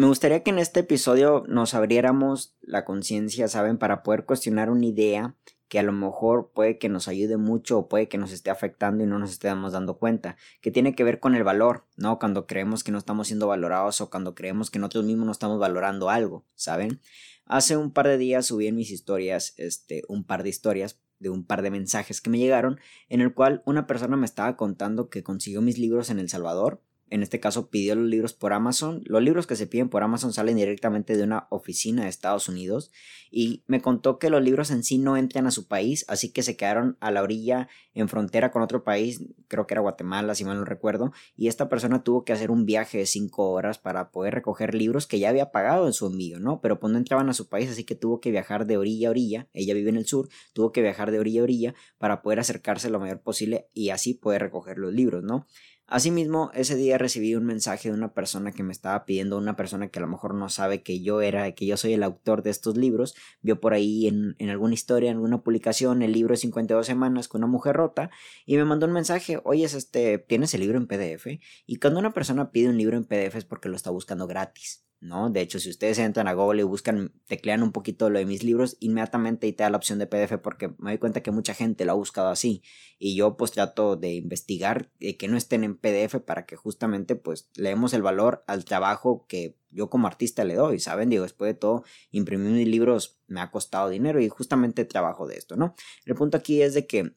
Me 0.00 0.06
gustaría 0.06 0.42
que 0.42 0.48
en 0.48 0.58
este 0.58 0.80
episodio 0.80 1.44
nos 1.46 1.74
abriéramos 1.74 2.56
la 2.62 2.86
conciencia, 2.86 3.48
¿saben? 3.48 3.76
Para 3.76 4.02
poder 4.02 4.24
cuestionar 4.24 4.70
una 4.70 4.86
idea 4.86 5.36
que 5.68 5.78
a 5.78 5.82
lo 5.82 5.92
mejor 5.92 6.52
puede 6.54 6.78
que 6.78 6.88
nos 6.88 7.06
ayude 7.06 7.36
mucho 7.36 7.76
o 7.76 7.86
puede 7.86 8.08
que 8.08 8.16
nos 8.16 8.32
esté 8.32 8.48
afectando 8.48 9.04
y 9.04 9.06
no 9.06 9.18
nos 9.18 9.30
estemos 9.30 9.74
dando 9.74 9.98
cuenta, 9.98 10.38
que 10.62 10.70
tiene 10.70 10.94
que 10.94 11.04
ver 11.04 11.20
con 11.20 11.34
el 11.34 11.44
valor, 11.44 11.84
¿no? 11.96 12.18
Cuando 12.18 12.46
creemos 12.46 12.82
que 12.82 12.92
no 12.92 12.96
estamos 12.96 13.26
siendo 13.26 13.46
valorados 13.46 14.00
o 14.00 14.08
cuando 14.08 14.34
creemos 14.34 14.70
que 14.70 14.78
nosotros 14.78 15.04
mismos 15.04 15.26
no 15.26 15.32
estamos 15.32 15.58
valorando 15.58 16.08
algo, 16.08 16.46
¿saben? 16.54 17.02
Hace 17.44 17.76
un 17.76 17.92
par 17.92 18.08
de 18.08 18.16
días 18.16 18.46
subí 18.46 18.68
en 18.68 18.76
mis 18.76 18.90
historias, 18.90 19.52
este, 19.58 20.04
un 20.08 20.24
par 20.24 20.44
de 20.44 20.48
historias 20.48 20.98
de 21.18 21.28
un 21.28 21.44
par 21.44 21.60
de 21.60 21.70
mensajes 21.70 22.22
que 22.22 22.30
me 22.30 22.38
llegaron, 22.38 22.80
en 23.10 23.20
el 23.20 23.34
cual 23.34 23.62
una 23.66 23.86
persona 23.86 24.16
me 24.16 24.24
estaba 24.24 24.56
contando 24.56 25.10
que 25.10 25.22
consiguió 25.22 25.60
mis 25.60 25.76
libros 25.76 26.08
en 26.08 26.20
El 26.20 26.30
Salvador, 26.30 26.80
en 27.10 27.22
este 27.22 27.40
caso 27.40 27.68
pidió 27.68 27.94
los 27.96 28.08
libros 28.08 28.32
por 28.32 28.52
Amazon. 28.52 29.02
Los 29.04 29.22
libros 29.22 29.46
que 29.46 29.56
se 29.56 29.66
piden 29.66 29.88
por 29.88 30.02
Amazon 30.02 30.32
salen 30.32 30.56
directamente 30.56 31.16
de 31.16 31.24
una 31.24 31.46
oficina 31.50 32.04
de 32.04 32.08
Estados 32.08 32.48
Unidos 32.48 32.90
y 33.30 33.62
me 33.66 33.80
contó 33.80 34.18
que 34.18 34.30
los 34.30 34.42
libros 34.42 34.70
en 34.70 34.82
sí 34.82 34.98
no 34.98 35.16
entran 35.16 35.46
a 35.46 35.50
su 35.50 35.66
país, 35.68 36.04
así 36.08 36.32
que 36.32 36.42
se 36.42 36.56
quedaron 36.56 36.96
a 37.00 37.10
la 37.10 37.22
orilla 37.22 37.68
en 37.94 38.08
frontera 38.08 38.50
con 38.50 38.62
otro 38.62 38.84
país, 38.84 39.22
creo 39.48 39.66
que 39.66 39.74
era 39.74 39.80
Guatemala, 39.80 40.34
si 40.34 40.44
mal 40.44 40.56
no 40.56 40.64
recuerdo, 40.64 41.12
y 41.36 41.48
esta 41.48 41.68
persona 41.68 42.02
tuvo 42.02 42.24
que 42.24 42.32
hacer 42.32 42.50
un 42.50 42.64
viaje 42.66 42.98
de 42.98 43.06
cinco 43.06 43.50
horas 43.50 43.78
para 43.78 44.10
poder 44.10 44.34
recoger 44.34 44.74
libros 44.74 45.06
que 45.06 45.18
ya 45.18 45.28
había 45.28 45.50
pagado 45.50 45.86
en 45.86 45.92
su 45.92 46.06
envío, 46.06 46.38
¿no? 46.38 46.60
Pero 46.60 46.80
pues 46.80 46.92
no 46.92 46.98
entraban 46.98 47.28
a 47.28 47.34
su 47.34 47.48
país, 47.48 47.70
así 47.70 47.84
que 47.84 47.94
tuvo 47.94 48.20
que 48.20 48.30
viajar 48.30 48.66
de 48.66 48.76
orilla 48.76 49.08
a 49.08 49.10
orilla, 49.10 49.48
ella 49.52 49.74
vive 49.74 49.90
en 49.90 49.96
el 49.96 50.06
sur, 50.06 50.28
tuvo 50.52 50.72
que 50.72 50.82
viajar 50.82 51.10
de 51.10 51.18
orilla 51.18 51.40
a 51.40 51.44
orilla 51.44 51.74
para 51.98 52.22
poder 52.22 52.40
acercarse 52.40 52.90
lo 52.90 53.00
mayor 53.00 53.20
posible 53.20 53.68
y 53.74 53.90
así 53.90 54.14
poder 54.14 54.42
recoger 54.42 54.78
los 54.78 54.92
libros, 54.92 55.22
¿no? 55.22 55.46
Asimismo, 55.90 56.52
ese 56.54 56.76
día 56.76 56.98
recibí 56.98 57.34
un 57.34 57.44
mensaje 57.44 57.88
de 57.88 57.94
una 57.96 58.14
persona 58.14 58.52
que 58.52 58.62
me 58.62 58.70
estaba 58.70 59.04
pidiendo, 59.04 59.36
una 59.36 59.56
persona 59.56 59.88
que 59.88 59.98
a 59.98 60.02
lo 60.02 60.06
mejor 60.06 60.34
no 60.34 60.48
sabe 60.48 60.84
que 60.84 61.00
yo 61.00 61.20
era, 61.20 61.50
que 61.50 61.66
yo 61.66 61.76
soy 61.76 61.94
el 61.94 62.04
autor 62.04 62.44
de 62.44 62.50
estos 62.50 62.76
libros, 62.76 63.16
vio 63.42 63.58
por 63.58 63.74
ahí 63.74 64.06
en, 64.06 64.36
alguna 64.50 64.74
historia, 64.74 65.10
en 65.10 65.16
alguna 65.16 65.42
publicación, 65.42 66.02
el 66.02 66.12
libro 66.12 66.32
de 66.32 66.36
52 66.36 66.86
semanas 66.86 67.26
con 67.26 67.40
una 67.40 67.50
mujer 67.50 67.74
rota 67.74 68.10
y 68.46 68.56
me 68.56 68.64
mandó 68.64 68.86
un 68.86 68.92
mensaje, 68.92 69.40
oye, 69.42 69.64
este, 69.64 70.18
¿tienes 70.18 70.54
el 70.54 70.60
libro 70.60 70.78
en 70.78 70.86
PDF? 70.86 71.40
Y 71.66 71.76
cuando 71.80 71.98
una 71.98 72.12
persona 72.12 72.52
pide 72.52 72.68
un 72.68 72.78
libro 72.78 72.96
en 72.96 73.04
PDF 73.04 73.34
es 73.34 73.44
porque 73.44 73.68
lo 73.68 73.74
está 73.74 73.90
buscando 73.90 74.28
gratis. 74.28 74.84
¿No? 75.00 75.30
De 75.30 75.40
hecho, 75.40 75.58
si 75.58 75.70
ustedes 75.70 75.98
entran 75.98 76.28
a 76.28 76.34
Google 76.34 76.60
y 76.60 76.64
buscan, 76.64 77.12
teclean 77.26 77.62
un 77.62 77.72
poquito 77.72 78.10
lo 78.10 78.18
de 78.18 78.26
mis 78.26 78.44
libros, 78.44 78.76
inmediatamente 78.80 79.46
y 79.46 79.52
te 79.52 79.62
da 79.62 79.70
la 79.70 79.78
opción 79.78 79.98
de 79.98 80.06
PDF 80.06 80.38
porque 80.42 80.68
me 80.78 80.90
doy 80.90 80.98
cuenta 80.98 81.22
que 81.22 81.30
mucha 81.30 81.54
gente 81.54 81.84
lo 81.84 81.92
ha 81.92 81.94
buscado 81.94 82.28
así. 82.28 82.62
Y 82.98 83.16
yo 83.16 83.36
pues 83.36 83.50
trato 83.52 83.96
de 83.96 84.14
investigar 84.14 84.90
que 85.18 85.28
no 85.28 85.36
estén 85.36 85.64
en 85.64 85.76
PDF 85.76 86.16
para 86.24 86.44
que 86.44 86.56
justamente 86.56 87.16
pues 87.16 87.48
leemos 87.54 87.94
el 87.94 88.02
valor 88.02 88.44
al 88.46 88.64
trabajo 88.64 89.26
que 89.26 89.56
yo 89.70 89.88
como 89.88 90.06
artista 90.06 90.44
le 90.44 90.54
doy, 90.54 90.80
¿saben? 90.80 91.08
Digo, 91.08 91.22
después 91.22 91.48
de 91.48 91.58
todo, 91.58 91.84
imprimir 92.10 92.52
mis 92.52 92.68
libros 92.68 93.20
me 93.26 93.40
ha 93.40 93.50
costado 93.50 93.88
dinero 93.88 94.20
y 94.20 94.28
justamente 94.28 94.84
trabajo 94.84 95.26
de 95.26 95.36
esto, 95.36 95.56
¿no? 95.56 95.74
El 96.04 96.14
punto 96.14 96.36
aquí 96.36 96.60
es 96.60 96.74
de 96.74 96.86
que, 96.86 97.14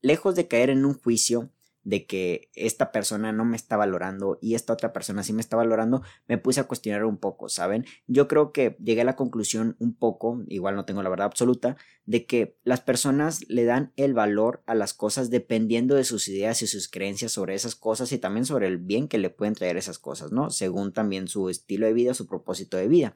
lejos 0.00 0.36
de 0.36 0.48
caer 0.48 0.70
en 0.70 0.84
un 0.84 0.94
juicio, 0.94 1.50
de 1.84 2.06
que 2.06 2.50
esta 2.54 2.92
persona 2.92 3.32
no 3.32 3.44
me 3.44 3.56
está 3.56 3.76
valorando 3.76 4.38
y 4.40 4.54
esta 4.54 4.72
otra 4.72 4.92
persona 4.92 5.22
sí 5.22 5.32
me 5.32 5.40
está 5.40 5.56
valorando, 5.56 6.02
me 6.26 6.38
puse 6.38 6.60
a 6.60 6.64
cuestionar 6.64 7.04
un 7.04 7.16
poco, 7.16 7.48
¿saben? 7.48 7.86
Yo 8.06 8.28
creo 8.28 8.52
que 8.52 8.76
llegué 8.82 9.02
a 9.02 9.04
la 9.04 9.16
conclusión 9.16 9.76
un 9.78 9.94
poco, 9.94 10.42
igual 10.48 10.76
no 10.76 10.84
tengo 10.84 11.02
la 11.02 11.08
verdad 11.08 11.26
absoluta, 11.26 11.76
de 12.04 12.26
que 12.26 12.56
las 12.64 12.80
personas 12.80 13.48
le 13.48 13.64
dan 13.64 13.92
el 13.96 14.14
valor 14.14 14.62
a 14.66 14.74
las 14.74 14.94
cosas 14.94 15.30
dependiendo 15.30 15.94
de 15.94 16.04
sus 16.04 16.28
ideas 16.28 16.62
y 16.62 16.66
sus 16.66 16.88
creencias 16.88 17.32
sobre 17.32 17.54
esas 17.54 17.74
cosas 17.74 18.12
y 18.12 18.18
también 18.18 18.44
sobre 18.46 18.66
el 18.66 18.78
bien 18.78 19.08
que 19.08 19.18
le 19.18 19.30
pueden 19.30 19.54
traer 19.54 19.76
esas 19.76 19.98
cosas, 19.98 20.32
¿no? 20.32 20.50
Según 20.50 20.92
también 20.92 21.28
su 21.28 21.48
estilo 21.48 21.86
de 21.86 21.92
vida, 21.92 22.14
su 22.14 22.26
propósito 22.26 22.76
de 22.76 22.88
vida. 22.88 23.14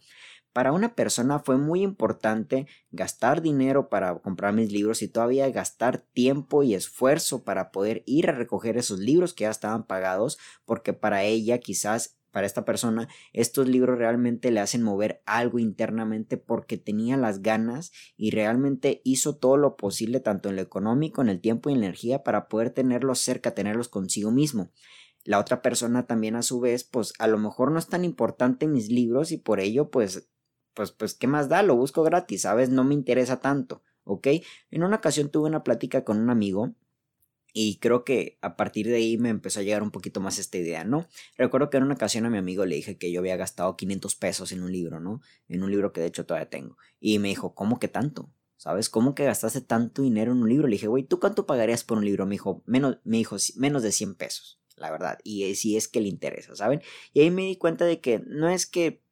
Para 0.53 0.73
una 0.73 0.95
persona 0.95 1.39
fue 1.39 1.57
muy 1.57 1.83
importante 1.83 2.67
gastar 2.91 3.41
dinero 3.41 3.89
para 3.89 4.19
comprar 4.19 4.53
mis 4.53 4.71
libros 4.71 5.01
y 5.03 5.09
todavía 5.09 5.49
gastar 5.51 5.99
tiempo 6.13 6.63
y 6.63 6.75
esfuerzo 6.75 7.43
para 7.43 7.71
poder 7.71 8.03
ir 8.05 8.29
a 8.29 8.33
recoger 8.33 8.77
esos 8.77 8.99
libros 8.99 9.33
que 9.33 9.45
ya 9.45 9.51
estaban 9.51 9.87
pagados, 9.87 10.39
porque 10.67 10.93
para 10.93 11.25
ella 11.25 11.59
quizás 11.59 12.19
para 12.33 12.47
esta 12.47 12.65
persona, 12.65 13.09
estos 13.35 13.69
libros 13.69 13.99
realmente 13.99 14.51
le 14.51 14.61
hacen 14.61 14.83
mover 14.83 15.23
algo 15.27 15.59
internamente 15.59 16.39
porque 16.39 16.79
tenía 16.79 17.19
las 17.19 17.43
ganas 17.43 17.93
y 18.17 18.31
realmente 18.31 19.03
hizo 19.05 19.37
todo 19.37 19.59
lo 19.59 19.77
posible, 19.77 20.19
tanto 20.19 20.49
en 20.49 20.57
lo 20.57 20.63
económico, 20.63 21.21
en 21.21 21.29
el 21.29 21.41
tiempo 21.41 21.69
y 21.69 21.75
en 21.75 21.81
la 21.81 21.87
energía, 21.87 22.23
para 22.25 22.49
poder 22.49 22.71
tenerlos 22.71 23.21
cerca, 23.21 23.55
tenerlos 23.55 23.89
consigo 23.89 24.31
mismo. 24.31 24.71
La 25.25 25.39
otra 25.39 25.63
persona 25.63 26.07
también 26.07 26.35
a 26.35 26.43
su 26.43 26.59
vez, 26.59 26.85
pues 26.85 27.13
a 27.19 27.29
lo 27.29 27.39
mejor 27.39 27.71
no 27.71 27.79
es 27.79 27.87
tan 27.87 28.05
importante 28.05 28.67
mis 28.67 28.89
libros 28.89 29.31
y 29.31 29.37
por 29.37 29.61
ello 29.61 29.91
pues 29.91 30.32
pues, 30.75 30.93
pues, 30.93 31.15
¿qué 31.15 31.27
más 31.27 31.49
da? 31.49 31.63
Lo 31.63 31.77
busco 31.77 32.03
gratis, 32.03 32.43
¿sabes? 32.43 32.71
No 32.71 32.85
me 32.85 32.95
interesa 32.95 33.41
tanto, 33.41 33.83
¿ok? 34.05 34.29
En 34.71 34.83
una 34.83 34.97
ocasión 34.97 35.31
tuve 35.31 35.49
una 35.49 35.65
plática 35.65 36.05
con 36.05 36.19
un 36.19 36.31
amigo 36.31 36.75
y 37.53 37.77
creo 37.79 38.05
que 38.05 38.39
a 38.41 38.57
partir 38.57 38.87
de 38.87 38.97
ahí 38.97 39.19
me 39.19 39.29
empezó 39.29 39.61
a 39.61 39.63
llegar 39.63 39.83
un 39.83 39.91
poquito 39.91 40.21
más 40.21 40.39
esta 40.39 40.57
idea, 40.57 40.85
¿no? 40.85 41.07
Recuerdo 41.37 41.69
que 41.69 41.77
en 41.77 41.83
una 41.85 41.95
ocasión 41.95 42.25
a 42.25 42.31
mi 42.31 42.39
amigo 42.39 42.65
le 42.65 42.77
dije 42.77 42.97
que 42.97 43.13
yo 43.13 43.21
había 43.21 43.37
gastado 43.37 43.77
500 43.77 44.17
pesos 44.17 44.53
en 44.53 44.63
un 44.63 44.73
libro, 44.73 45.01
¿no? 45.01 45.21
En 45.49 45.63
un 45.63 45.71
libro 45.71 45.93
que 45.93 46.01
de 46.01 46.07
hecho 46.07 46.25
todavía 46.25 46.49
tengo. 46.49 46.79
Y 46.99 47.19
me 47.19 47.29
dijo, 47.29 47.55
¿cómo 47.55 47.79
que 47.79 47.89
tanto? 47.89 48.31
¿Sabes? 48.57 48.89
¿Cómo 48.89 49.15
que 49.15 49.25
gastaste 49.25 49.61
tanto 49.61 50.03
dinero 50.03 50.33
en 50.33 50.39
un 50.39 50.49
libro? 50.49 50.67
Le 50.67 50.75
dije, 50.77 50.87
güey, 50.87 51.03
¿tú 51.03 51.19
cuánto 51.21 51.47
pagarías 51.47 51.85
por 51.85 51.99
un 51.99 52.05
libro? 52.05 52.27
Me 52.27 52.35
dijo, 52.37 52.63
menos, 52.65 52.99
me 53.05 53.19
dijo, 53.19 53.37
menos 53.57 53.83
de 53.83 53.93
100 53.93 54.15
pesos, 54.15 54.61
la 54.77 54.91
verdad. 54.91 55.19
Y 55.25 55.55
si 55.57 55.77
es 55.77 55.89
que 55.89 56.01
le 56.01 56.09
interesa, 56.09 56.55
¿saben? 56.55 56.81
Y 57.13 57.21
ahí 57.21 57.31
me 57.31 57.43
di 57.43 57.57
cuenta 57.57 57.85
de 57.85 58.01
que 58.01 58.21
no 58.25 58.49
es 58.49 58.67
que 58.67 59.03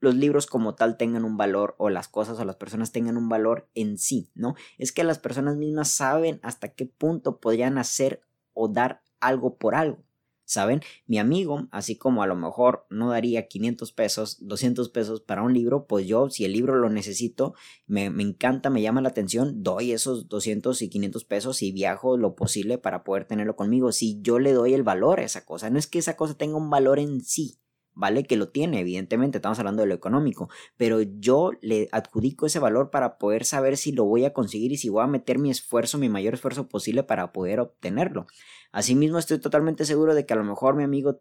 los 0.00 0.14
libros 0.14 0.46
como 0.46 0.74
tal 0.74 0.96
tengan 0.96 1.24
un 1.24 1.36
valor 1.36 1.74
o 1.78 1.90
las 1.90 2.08
cosas 2.08 2.38
o 2.38 2.44
las 2.44 2.56
personas 2.56 2.92
tengan 2.92 3.16
un 3.16 3.28
valor 3.28 3.68
en 3.74 3.98
sí, 3.98 4.30
¿no? 4.34 4.54
Es 4.78 4.92
que 4.92 5.04
las 5.04 5.18
personas 5.18 5.56
mismas 5.56 5.90
saben 5.90 6.40
hasta 6.42 6.74
qué 6.74 6.86
punto 6.86 7.40
podrían 7.40 7.78
hacer 7.78 8.22
o 8.52 8.68
dar 8.68 9.02
algo 9.20 9.56
por 9.56 9.74
algo. 9.74 10.04
¿Saben? 10.44 10.80
Mi 11.06 11.18
amigo, 11.18 11.68
así 11.72 11.96
como 11.96 12.22
a 12.22 12.26
lo 12.26 12.34
mejor 12.34 12.86
no 12.88 13.10
daría 13.10 13.48
500 13.48 13.92
pesos, 13.92 14.38
200 14.40 14.88
pesos 14.88 15.20
para 15.20 15.42
un 15.42 15.52
libro, 15.52 15.86
pues 15.86 16.06
yo, 16.06 16.30
si 16.30 16.46
el 16.46 16.54
libro 16.54 16.76
lo 16.76 16.88
necesito, 16.88 17.52
me, 17.86 18.08
me, 18.08 18.22
encanta, 18.22 18.70
me 18.70 18.80
llama 18.80 19.02
la 19.02 19.10
atención, 19.10 19.62
doy 19.62 19.92
esos 19.92 20.26
200 20.26 20.80
y 20.80 20.88
500 20.88 21.24
pesos 21.26 21.62
y 21.62 21.70
viajo 21.70 22.16
lo 22.16 22.34
posible 22.34 22.78
para 22.78 23.04
poder 23.04 23.26
tenerlo 23.26 23.56
conmigo. 23.56 23.92
Si 23.92 24.22
yo 24.22 24.38
le 24.38 24.54
doy 24.54 24.72
el 24.72 24.84
valor 24.84 25.20
a 25.20 25.24
esa 25.24 25.44
cosa, 25.44 25.68
no 25.68 25.78
es 25.78 25.86
que 25.86 25.98
esa 25.98 26.16
cosa 26.16 26.34
tenga 26.34 26.56
un 26.56 26.70
valor 26.70 26.98
en 26.98 27.20
sí, 27.20 27.58
¿vale? 27.98 28.22
Que 28.22 28.36
lo 28.36 28.48
tiene, 28.48 28.80
evidentemente, 28.80 29.38
estamos 29.38 29.58
hablando 29.58 29.82
de 29.82 29.88
lo 29.88 29.94
económico, 29.94 30.48
pero 30.76 31.02
yo 31.02 31.50
le 31.60 31.88
adjudico 31.90 32.46
ese 32.46 32.60
valor 32.60 32.90
para 32.90 33.18
poder 33.18 33.44
saber 33.44 33.76
si 33.76 33.90
lo 33.90 34.04
voy 34.04 34.24
a 34.24 34.32
conseguir 34.32 34.70
y 34.70 34.76
si 34.76 34.88
voy 34.88 35.02
a 35.02 35.08
meter 35.08 35.40
mi 35.40 35.50
esfuerzo, 35.50 35.98
mi 35.98 36.08
mayor 36.08 36.34
esfuerzo 36.34 36.68
posible 36.68 37.02
para 37.02 37.32
poder 37.32 37.58
obtenerlo. 37.58 38.26
Asimismo, 38.70 39.18
estoy 39.18 39.40
totalmente 39.40 39.84
seguro 39.84 40.14
de 40.14 40.26
que 40.26 40.32
a 40.32 40.36
lo 40.36 40.44
mejor 40.44 40.76
mi 40.76 40.84
amigo 40.84 41.20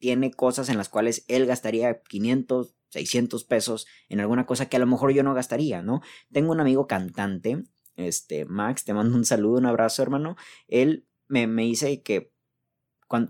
tiene 0.00 0.32
cosas 0.32 0.68
en 0.68 0.78
las 0.78 0.88
cuales 0.88 1.24
él 1.28 1.46
gastaría 1.46 2.02
500, 2.02 2.74
600 2.88 3.44
pesos 3.44 3.86
en 4.08 4.18
alguna 4.18 4.46
cosa 4.46 4.68
que 4.68 4.76
a 4.76 4.80
lo 4.80 4.86
mejor 4.86 5.12
yo 5.12 5.22
no 5.22 5.32
gastaría, 5.32 5.80
¿no? 5.80 6.00
Tengo 6.32 6.50
un 6.50 6.60
amigo 6.60 6.88
cantante, 6.88 7.62
este, 7.94 8.46
Max, 8.46 8.84
te 8.84 8.94
mando 8.94 9.16
un 9.16 9.24
saludo, 9.24 9.58
un 9.58 9.66
abrazo, 9.66 10.02
hermano. 10.02 10.36
Él 10.66 11.06
me, 11.28 11.46
me 11.46 11.62
dice 11.62 12.02
que 12.02 12.32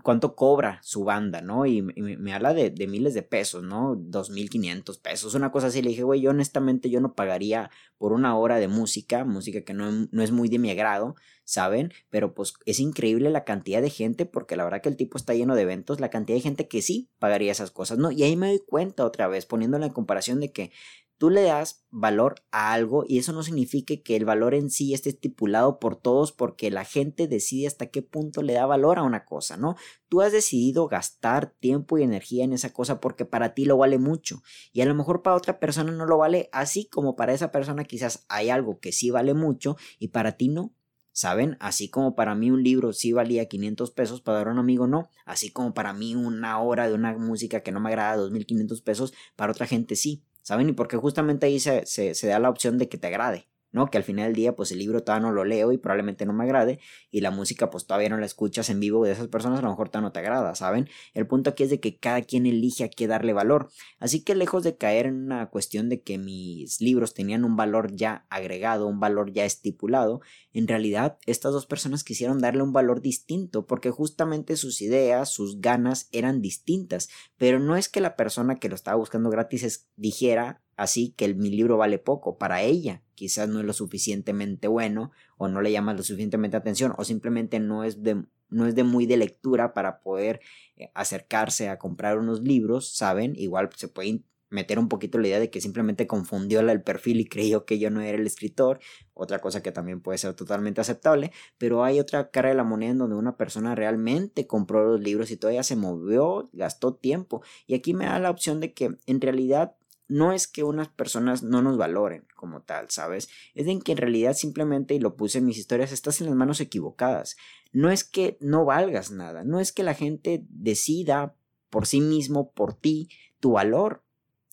cuánto 0.03 0.35
cobra 0.35 0.79
su 0.83 1.03
banda, 1.03 1.41
¿no? 1.41 1.65
Y, 1.65 1.81
me, 1.81 2.33
habla 2.33 2.53
de, 2.53 2.71
miles 2.87 3.15
de 3.15 3.23
pesos, 3.23 3.63
¿no? 3.63 3.95
Dos 3.97 4.29
mil 4.29 4.47
quinientos 4.47 4.99
pesos, 4.99 5.33
una 5.33 5.51
cosa 5.51 5.67
así. 5.67 5.81
Le 5.81 5.89
dije, 5.89 6.03
güey, 6.03 6.21
yo 6.21 6.29
honestamente 6.29 6.91
yo 6.91 7.01
no 7.01 7.15
pagaría 7.15 7.71
por 7.97 8.13
una 8.13 8.37
hora 8.37 8.59
de 8.59 8.67
música, 8.67 9.25
música 9.25 9.61
que 9.61 9.73
no, 9.73 10.07
no, 10.11 10.21
es 10.21 10.31
muy 10.31 10.49
de 10.49 10.59
mi 10.59 10.69
agrado, 10.69 11.15
¿saben? 11.45 11.91
Pero 12.11 12.35
pues 12.35 12.53
es 12.67 12.79
increíble 12.79 13.31
la 13.31 13.43
cantidad 13.43 13.81
de 13.81 13.89
gente, 13.89 14.27
porque 14.27 14.55
la 14.55 14.65
verdad 14.65 14.81
que 14.81 14.89
el 14.89 14.97
tipo 14.97 15.17
está 15.17 15.33
lleno 15.33 15.55
de 15.55 15.63
eventos, 15.63 15.99
la 15.99 16.11
cantidad 16.11 16.37
de 16.37 16.43
gente 16.43 16.67
que 16.67 16.83
sí 16.83 17.09
pagaría 17.17 17.51
esas 17.51 17.71
cosas, 17.71 17.97
¿no? 17.97 18.11
Y 18.11 18.21
ahí 18.21 18.35
me 18.35 18.49
doy 18.49 18.59
cuenta 18.59 19.03
otra 19.03 19.27
vez, 19.27 19.47
poniéndolo 19.47 19.85
en 19.85 19.93
comparación 19.93 20.39
de 20.39 20.51
que 20.51 20.71
tú 21.21 21.29
le 21.29 21.43
das 21.43 21.85
valor 21.91 22.41
a 22.49 22.73
algo 22.73 23.05
y 23.07 23.19
eso 23.19 23.31
no 23.31 23.43
significa 23.43 23.93
que 24.03 24.15
el 24.15 24.25
valor 24.25 24.55
en 24.55 24.71
sí 24.71 24.95
esté 24.95 25.11
estipulado 25.11 25.77
por 25.77 25.95
todos 25.95 26.31
porque 26.31 26.71
la 26.71 26.83
gente 26.83 27.27
decide 27.27 27.67
hasta 27.67 27.91
qué 27.91 28.01
punto 28.01 28.41
le 28.41 28.53
da 28.53 28.65
valor 28.65 28.97
a 28.97 29.03
una 29.03 29.23
cosa, 29.23 29.55
¿no? 29.55 29.75
Tú 30.09 30.21
has 30.21 30.31
decidido 30.31 30.87
gastar 30.87 31.53
tiempo 31.59 31.99
y 31.99 32.01
energía 32.01 32.43
en 32.43 32.53
esa 32.53 32.73
cosa 32.73 32.99
porque 32.99 33.23
para 33.23 33.53
ti 33.53 33.65
lo 33.65 33.77
vale 33.77 33.99
mucho 33.99 34.41
y 34.73 34.81
a 34.81 34.85
lo 34.85 34.95
mejor 34.95 35.21
para 35.21 35.35
otra 35.35 35.59
persona 35.59 35.91
no 35.91 36.07
lo 36.07 36.17
vale, 36.17 36.49
así 36.51 36.85
como 36.85 37.15
para 37.15 37.33
esa 37.33 37.51
persona 37.51 37.83
quizás 37.83 38.25
hay 38.27 38.49
algo 38.49 38.79
que 38.79 38.91
sí 38.91 39.11
vale 39.11 39.35
mucho 39.35 39.77
y 39.99 40.07
para 40.07 40.37
ti 40.37 40.49
no. 40.49 40.73
¿Saben? 41.13 41.57
Así 41.59 41.89
como 41.89 42.15
para 42.15 42.35
mí 42.35 42.49
un 42.49 42.63
libro 42.63 42.93
sí 42.93 43.11
valía 43.11 43.45
500 43.45 43.91
pesos, 43.91 44.21
para 44.21 44.49
un 44.49 44.57
amigo 44.57 44.87
no. 44.87 45.09
Así 45.25 45.51
como 45.51 45.73
para 45.73 45.91
mí 45.93 46.15
una 46.15 46.57
hora 46.61 46.87
de 46.87 46.95
una 46.95 47.15
música 47.17 47.59
que 47.61 47.73
no 47.73 47.81
me 47.81 47.89
agrada 47.89 48.15
2.500 48.15 48.81
pesos, 48.81 49.13
para 49.35 49.51
otra 49.51 49.67
gente 49.67 49.97
sí. 49.97 50.23
¿Saben? 50.41 50.69
Y 50.69 50.73
porque 50.73 50.97
justamente 50.97 51.45
ahí 51.45 51.59
se, 51.59 51.85
se, 51.85 52.27
da 52.27 52.39
la 52.39 52.49
opción 52.49 52.77
de 52.77 52.89
que 52.89 52.97
te 52.97 53.07
agrade, 53.07 53.49
¿no? 53.71 53.87
Que 53.87 53.97
al 53.97 54.03
final 54.03 54.27
del 54.27 54.35
día, 54.35 54.55
pues 54.55 54.71
el 54.71 54.79
libro 54.79 55.03
todavía 55.03 55.27
no 55.27 55.33
lo 55.33 55.45
leo 55.45 55.71
y 55.71 55.77
probablemente 55.77 56.25
no 56.25 56.33
me 56.33 56.43
agrade, 56.43 56.79
y 57.09 57.21
la 57.21 57.31
música, 57.31 57.69
pues 57.69 57.85
todavía 57.85 58.09
no 58.09 58.17
la 58.17 58.25
escuchas 58.25 58.69
en 58.69 58.79
vivo 58.79 59.03
de 59.05 59.11
esas 59.11 59.27
personas, 59.27 59.59
a 59.59 59.63
lo 59.63 59.69
mejor 59.69 59.89
todavía 59.89 60.07
no 60.07 60.11
te 60.11 60.19
agrada, 60.19 60.55
¿saben? 60.55 60.89
El 61.13 61.27
punto 61.27 61.51
aquí 61.51 61.63
es 61.63 61.69
de 61.69 61.79
que 61.79 61.97
cada 61.97 62.21
quien 62.21 62.45
elige 62.45 62.83
a 62.83 62.89
qué 62.89 63.07
darle 63.07 63.33
valor. 63.33 63.69
Así 63.99 64.23
que 64.23 64.35
lejos 64.35 64.63
de 64.63 64.77
caer 64.77 65.05
en 65.05 65.23
una 65.23 65.49
cuestión 65.49 65.89
de 65.89 66.01
que 66.01 66.17
mis 66.17 66.81
libros 66.81 67.13
tenían 67.13 67.45
un 67.45 67.55
valor 67.55 67.95
ya 67.95 68.25
agregado, 68.29 68.87
un 68.87 68.99
valor 68.99 69.31
ya 69.31 69.45
estipulado, 69.45 70.21
en 70.53 70.67
realidad 70.67 71.17
estas 71.25 71.53
dos 71.53 71.65
personas 71.65 72.03
quisieron 72.03 72.39
darle 72.39 72.63
un 72.63 72.73
valor 72.73 73.01
distinto, 73.01 73.65
porque 73.65 73.91
justamente 73.91 74.57
sus 74.57 74.81
ideas, 74.81 75.31
sus 75.31 75.61
ganas 75.61 76.09
eran 76.11 76.41
distintas, 76.41 77.09
pero 77.37 77.59
no 77.59 77.75
es 77.75 77.89
que 77.89 78.01
la 78.01 78.15
persona 78.15 78.55
que 78.55 78.69
lo 78.69 78.75
estaba 78.75 78.97
buscando 78.97 79.29
gratis 79.29 79.87
dijera 79.95 80.61
así 80.81 81.13
que 81.15 81.31
mi 81.35 81.51
libro 81.51 81.77
vale 81.77 81.99
poco 81.99 82.39
para 82.39 82.63
ella 82.63 83.03
quizás 83.13 83.47
no 83.47 83.59
es 83.59 83.65
lo 83.65 83.73
suficientemente 83.73 84.67
bueno 84.67 85.11
o 85.37 85.47
no 85.47 85.61
le 85.61 85.71
llama 85.71 85.93
lo 85.93 86.01
suficientemente 86.01 86.57
atención 86.57 86.93
o 86.97 87.03
simplemente 87.03 87.59
no 87.59 87.83
es 87.83 88.01
de, 88.01 88.23
no 88.49 88.65
es 88.65 88.73
de 88.73 88.83
muy 88.83 89.05
de 89.05 89.17
lectura 89.17 89.75
para 89.75 90.01
poder 90.01 90.39
eh, 90.75 90.89
acercarse 90.95 91.69
a 91.69 91.77
comprar 91.77 92.17
unos 92.17 92.41
libros, 92.41 92.95
¿saben? 92.95 93.35
Igual 93.35 93.69
se 93.75 93.89
puede 93.89 94.23
meter 94.49 94.79
un 94.79 94.89
poquito 94.89 95.19
la 95.19 95.27
idea 95.27 95.39
de 95.39 95.51
que 95.51 95.61
simplemente 95.61 96.07
confundió 96.07 96.61
el 96.61 96.81
perfil 96.81 97.19
y 97.19 97.25
creyó 97.25 97.63
que 97.63 97.77
yo 97.77 97.91
no 97.91 98.01
era 98.01 98.17
el 98.17 98.25
escritor, 98.25 98.79
otra 99.13 99.37
cosa 99.37 99.61
que 99.61 99.71
también 99.71 100.01
puede 100.01 100.17
ser 100.17 100.33
totalmente 100.33 100.81
aceptable, 100.81 101.31
pero 101.59 101.83
hay 101.83 101.99
otra 101.99 102.31
cara 102.31 102.49
de 102.49 102.55
la 102.55 102.63
moneda 102.63 102.91
en 102.91 102.97
donde 102.97 103.15
una 103.15 103.37
persona 103.37 103.75
realmente 103.75 104.47
compró 104.47 104.83
los 104.83 104.99
libros 104.99 105.29
y 105.29 105.37
todavía 105.37 105.61
se 105.61 105.75
movió, 105.75 106.49
gastó 106.53 106.95
tiempo, 106.95 107.43
y 107.67 107.75
aquí 107.75 107.93
me 107.93 108.05
da 108.05 108.17
la 108.17 108.31
opción 108.31 108.59
de 108.59 108.73
que 108.73 108.97
en 109.05 109.21
realidad 109.21 109.75
no 110.11 110.33
es 110.33 110.45
que 110.45 110.65
unas 110.65 110.89
personas 110.89 111.41
no 111.41 111.61
nos 111.61 111.77
valoren 111.77 112.25
como 112.35 112.63
tal, 112.63 112.89
¿sabes? 112.89 113.29
Es 113.55 113.65
en 113.67 113.81
que 113.81 113.93
en 113.93 113.97
realidad 113.97 114.33
simplemente, 114.33 114.93
y 114.93 114.99
lo 114.99 115.15
puse 115.15 115.37
en 115.37 115.45
mis 115.45 115.57
historias, 115.57 115.93
estás 115.93 116.19
en 116.19 116.27
las 116.27 116.35
manos 116.35 116.59
equivocadas. 116.59 117.37
No 117.71 117.89
es 117.89 118.03
que 118.03 118.37
no 118.41 118.65
valgas 118.65 119.11
nada, 119.11 119.45
no 119.45 119.61
es 119.61 119.71
que 119.71 119.83
la 119.83 119.93
gente 119.93 120.43
decida 120.49 121.33
por 121.69 121.87
sí 121.87 122.01
mismo, 122.01 122.51
por 122.51 122.73
ti, 122.73 123.07
tu 123.39 123.53
valor. 123.53 124.03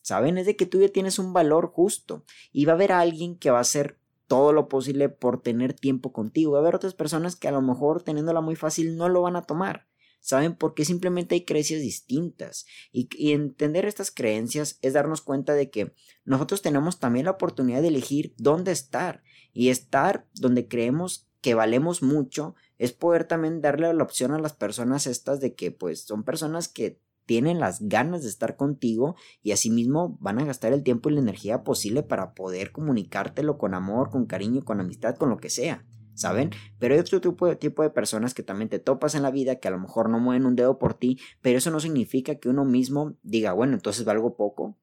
¿Saben? 0.00 0.38
Es 0.38 0.46
de 0.46 0.55
que 0.55 0.64
tú 0.64 0.81
ya 0.81 0.90
tienes 0.90 1.19
un 1.19 1.32
valor 1.32 1.72
justo 1.72 2.25
y 2.52 2.64
va 2.64 2.75
a 2.75 2.76
haber 2.76 2.93
alguien 2.93 3.37
que 3.37 3.50
va 3.50 3.58
a 3.58 3.62
hacer 3.62 3.99
todo 4.28 4.52
lo 4.52 4.69
posible 4.69 5.08
por 5.08 5.43
tener 5.43 5.75
tiempo 5.75 6.12
contigo. 6.12 6.52
Va 6.52 6.58
a 6.58 6.62
haber 6.62 6.76
otras 6.76 6.94
personas 6.94 7.34
que 7.34 7.49
a 7.49 7.52
lo 7.52 7.62
mejor 7.62 8.05
teniéndola 8.05 8.40
muy 8.40 8.55
fácil 8.55 8.96
no 8.96 9.08
lo 9.08 9.22
van 9.22 9.34
a 9.34 9.43
tomar. 9.43 9.88
¿Saben? 10.29 10.57
Porque 10.57 10.85
simplemente 10.85 11.35
hay 11.35 11.47
creencias 11.47 11.81
distintas. 11.81 12.67
Y, 12.93 13.09
entender 13.33 13.87
estas 13.87 14.11
creencias 14.11 14.79
es 14.83 14.93
darnos 14.93 15.23
cuenta 15.23 15.55
de 15.55 15.71
que 15.71 15.95
nosotros 16.27 16.61
tenemos 16.61 17.01
también 17.01 17.25
la 17.25 17.31
oportunidad 17.31 17.81
de 17.81 17.89
elegir 17.89 18.35
dónde 18.37 18.73
estar. 18.73 19.23
Y 19.55 19.71
estar 19.71 20.27
donde 20.35 20.69
creemos 20.69 21.31
que 21.41 21.55
valemos 21.55 22.03
mucho 22.03 22.57
es 22.77 22.93
poder 22.93 23.25
también 23.25 23.63
darle 23.63 23.91
la 23.95 24.03
opción 24.03 24.33
a 24.33 24.39
las 24.39 24.53
personas 24.53 25.07
estas 25.07 25.41
de 25.41 25.55
que 25.55 25.71
pues 25.71 26.03
son 26.03 26.25
personas 26.25 26.69
que 26.69 27.01
tienen 27.25 27.59
las 27.59 27.89
ganas 27.89 28.23
de 28.23 28.29
estar 28.29 28.57
contigo 28.57 29.17
y 29.43 29.53
asimismo 29.53 30.19
van 30.21 30.41
a 30.41 30.45
gastar 30.45 30.75
el 30.75 30.83
tiempo 30.83 31.09
y 31.09 31.15
la 31.15 31.21
energía 31.21 31.65
posible 31.65 32.03
para 32.03 32.35
poder 32.35 32.71
comunicártelo 32.71 33.57
con 33.57 33.73
amor, 33.73 34.11
con 34.11 34.27
cariño, 34.27 34.63
con 34.63 34.79
amistad, 34.79 35.17
con 35.17 35.31
lo 35.31 35.39
que 35.39 35.49
sea. 35.49 35.87
¿Saben? 36.19 36.50
Pero 36.79 36.94
hay 36.94 37.00
otro 37.00 37.20
tipo 37.20 37.47
de, 37.47 37.56
tipo 37.56 37.82
de 37.82 37.91
personas 37.91 38.35
que 38.35 38.43
también 38.43 38.69
te 38.69 38.79
topas 38.79 39.15
en 39.15 39.23
la 39.23 39.31
vida 39.31 39.56
que 39.56 39.69
a 39.69 39.70
lo 39.70 39.79
mejor 39.79 40.11
no 40.11 40.19
mueven 40.19 40.47
un 40.47 40.56
dedo 40.56 40.79
por 40.79 40.94
ti, 40.94 41.19
pero 41.41 41.59
eso 41.59 41.70
no 41.70 41.81
significa 41.81 42.35
que 42.35 42.49
uno 42.49 42.65
mismo 42.65 43.17
diga, 43.23 43.53
bueno, 43.53 43.75
entonces 43.75 44.05
valgo 44.05 44.37
poco 44.37 44.76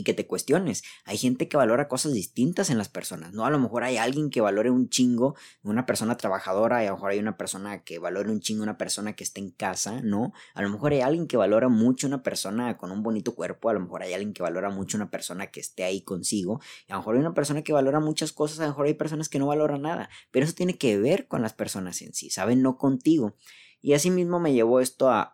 y 0.00 0.04
que 0.04 0.14
te 0.14 0.26
cuestiones. 0.26 0.82
Hay 1.04 1.18
gente 1.18 1.46
que 1.46 1.56
valora 1.56 1.86
cosas 1.86 2.12
distintas 2.12 2.70
en 2.70 2.78
las 2.78 2.88
personas, 2.88 3.32
¿no? 3.32 3.44
A 3.44 3.50
lo 3.50 3.58
mejor 3.58 3.84
hay 3.84 3.98
alguien 3.98 4.30
que 4.30 4.40
valore 4.40 4.70
un 4.70 4.88
chingo, 4.88 5.36
una 5.62 5.84
persona 5.84 6.16
trabajadora, 6.16 6.82
y 6.82 6.86
a 6.86 6.90
lo 6.90 6.96
mejor 6.96 7.10
hay 7.10 7.18
una 7.18 7.36
persona 7.36 7.84
que 7.84 7.98
valore 7.98 8.30
un 8.30 8.40
chingo 8.40 8.62
una 8.62 8.78
persona 8.78 9.12
que 9.14 9.24
esté 9.24 9.40
en 9.40 9.50
casa, 9.50 10.00
¿no? 10.02 10.32
A 10.54 10.62
lo 10.62 10.70
mejor 10.70 10.92
hay 10.92 11.02
alguien 11.02 11.26
que 11.26 11.36
valora 11.36 11.68
mucho 11.68 12.06
una 12.06 12.22
persona 12.22 12.78
con 12.78 12.90
un 12.90 13.02
bonito 13.02 13.34
cuerpo, 13.34 13.68
a 13.68 13.74
lo 13.74 13.80
mejor 13.80 14.02
hay 14.02 14.14
alguien 14.14 14.32
que 14.32 14.42
valora 14.42 14.70
mucho 14.70 14.96
una 14.96 15.10
persona 15.10 15.48
que 15.48 15.60
esté 15.60 15.84
ahí 15.84 16.00
consigo, 16.00 16.60
y 16.88 16.92
a 16.92 16.94
lo 16.94 17.00
mejor 17.00 17.14
hay 17.16 17.20
una 17.20 17.34
persona 17.34 17.62
que 17.62 17.74
valora 17.74 18.00
muchas 18.00 18.32
cosas, 18.32 18.60
a 18.60 18.62
lo 18.62 18.68
mejor 18.68 18.86
hay 18.86 18.94
personas 18.94 19.28
que 19.28 19.38
no 19.38 19.46
valoran 19.46 19.82
nada, 19.82 20.08
pero 20.30 20.44
eso 20.44 20.54
tiene 20.54 20.78
que 20.78 20.98
ver 20.98 21.28
con 21.28 21.42
las 21.42 21.52
personas 21.52 22.00
en 22.00 22.14
sí, 22.14 22.30
¿saben? 22.30 22.62
No 22.62 22.78
contigo. 22.78 23.36
Y 23.82 23.94
asimismo 23.94 24.40
me 24.40 24.52
llevó 24.52 24.80
esto 24.80 25.08
a, 25.10 25.32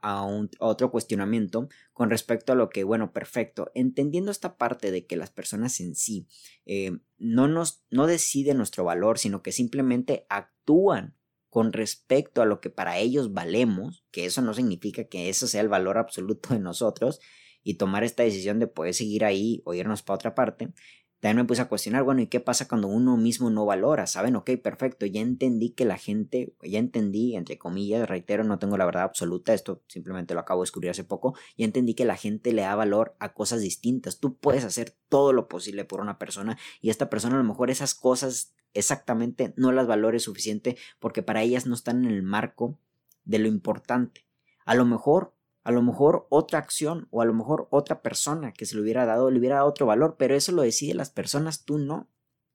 otro 0.61 0.91
cuestionamiento 0.91 1.69
con 1.93 2.11
respecto 2.11 2.53
a 2.53 2.57
lo 2.57 2.69
que, 2.69 2.85
bueno, 2.85 3.13
perfecto, 3.13 3.71
entendiendo 3.75 4.31
esta 4.31 4.57
parte 4.57 4.91
de 4.91 5.07
que 5.07 5.17
las 5.17 5.31
personas 5.31 5.81
en 5.81 5.95
sí 5.95 6.29
eh, 6.65 6.93
no, 7.19 7.49
nos, 7.49 7.83
no 7.91 8.07
deciden 8.07 8.59
nuestro 8.59 8.85
valor, 8.85 9.19
sino 9.19 9.43
que 9.43 9.53
simplemente 9.53 10.27
actúan 10.29 11.17
con 11.49 11.73
respecto 11.73 12.43
a 12.43 12.47
lo 12.47 12.61
que 12.61 12.71
para 12.71 12.99
ellos 12.99 13.33
valemos, 13.33 14.05
que 14.11 14.27
eso 14.27 14.43
no 14.43 14.55
significa 14.55 15.05
que 15.05 15.29
eso 15.29 15.47
sea 15.47 15.63
el 15.63 15.69
valor 15.69 15.99
absoluto 15.99 16.51
de 16.55 16.61
nosotros, 16.61 17.21
y 17.63 17.79
tomar 17.79 18.05
esta 18.05 18.23
decisión 18.23 18.61
de 18.61 18.69
poder 18.69 18.95
seguir 18.95 19.25
ahí 19.25 19.61
o 19.65 19.75
irnos 19.75 20.03
para 20.03 20.15
otra 20.15 20.35
parte, 20.37 20.73
también 21.21 21.39
me 21.39 21.45
puse 21.45 21.63
a 21.63 21.69
cuestionar, 21.69 22.03
bueno, 22.03 22.21
¿y 22.21 22.27
qué 22.27 22.41
pasa 22.41 22.69
cuando 22.69 22.89
uno 22.89 23.17
mismo 23.17 23.49
no 23.49 23.65
valora? 23.65 24.07
¿Saben? 24.07 24.37
Ok, 24.37 24.51
perfecto, 24.63 25.07
ya 25.07 25.21
entendí 25.21 25.71
que 25.71 25.85
la 25.85 25.97
gente, 25.97 26.55
ya 26.63 26.79
entendí, 26.79 27.37
entre 27.37 27.59
comillas, 27.59 28.09
reitero, 28.09 28.45
no 28.45 28.59
tengo 28.59 28.77
la 28.77 28.85
verdad 28.85 29.05
absoluta, 29.05 29.55
esto 29.55 29.83
simplemente 29.89 30.35
lo 30.35 30.41
acabo 30.41 30.61
de 30.61 30.67
descubrir 30.67 30.91
hace 30.91 31.05
poco, 31.05 31.35
ya 31.57 31.65
entendí 31.65 31.95
que 31.95 32.05
la 32.05 32.17
gente 32.17 32.53
le 32.53 32.63
da 32.63 32.75
valor 32.75 33.17
a 33.19 33.33
cosas 33.33 33.61
distintas. 33.61 34.21
Tú 34.21 34.37
puedes 34.37 34.65
hacer 34.65 34.95
todo 35.09 35.33
lo 35.33 35.49
posible 35.49 35.85
por 35.85 36.01
una 36.01 36.19
persona 36.19 36.59
y 36.81 36.91
esta 36.91 37.09
persona 37.09 37.37
a 37.37 37.39
lo 37.39 37.45
mejor 37.45 37.71
esas 37.71 37.95
cosas 37.95 38.55
exactamente 38.75 39.55
no 39.57 39.73
las 39.73 39.87
valores 39.87 40.25
suficiente 40.25 40.77
porque 40.99 41.23
para 41.23 41.43
ellas 41.43 41.67
no 41.67 41.75
están 41.75 42.05
en 42.05 42.11
el 42.11 42.23
marco 42.23 42.79
de 43.25 43.39
lo 43.39 43.49
importante. 43.49 44.27
A 44.65 44.75
lo 44.75 44.85
mejor 44.85 45.36
a 45.67 45.73
lo 45.73 45.83
mejor 45.83 46.29
otra 46.31 46.61
acción 46.61 47.09
o 47.11 47.23
a 47.23 47.25
lo 47.25 47.35
mejor 47.35 47.67
otra 47.73 48.01
persona 48.01 48.53
que 48.53 48.67
se 48.67 48.77
le 48.77 48.83
hubiera 48.83 49.05
dado 49.05 49.33
le 49.33 49.41
hubiera 49.41 49.57
dado 49.57 49.67
otro 49.67 49.85
valor, 49.85 50.15
pero 50.17 50.37
eso 50.37 50.53
lo 50.53 50.63
deciden 50.63 50.97
las 50.97 51.11
personas, 51.11 51.65
tú 51.65 51.79
no. 51.79 52.09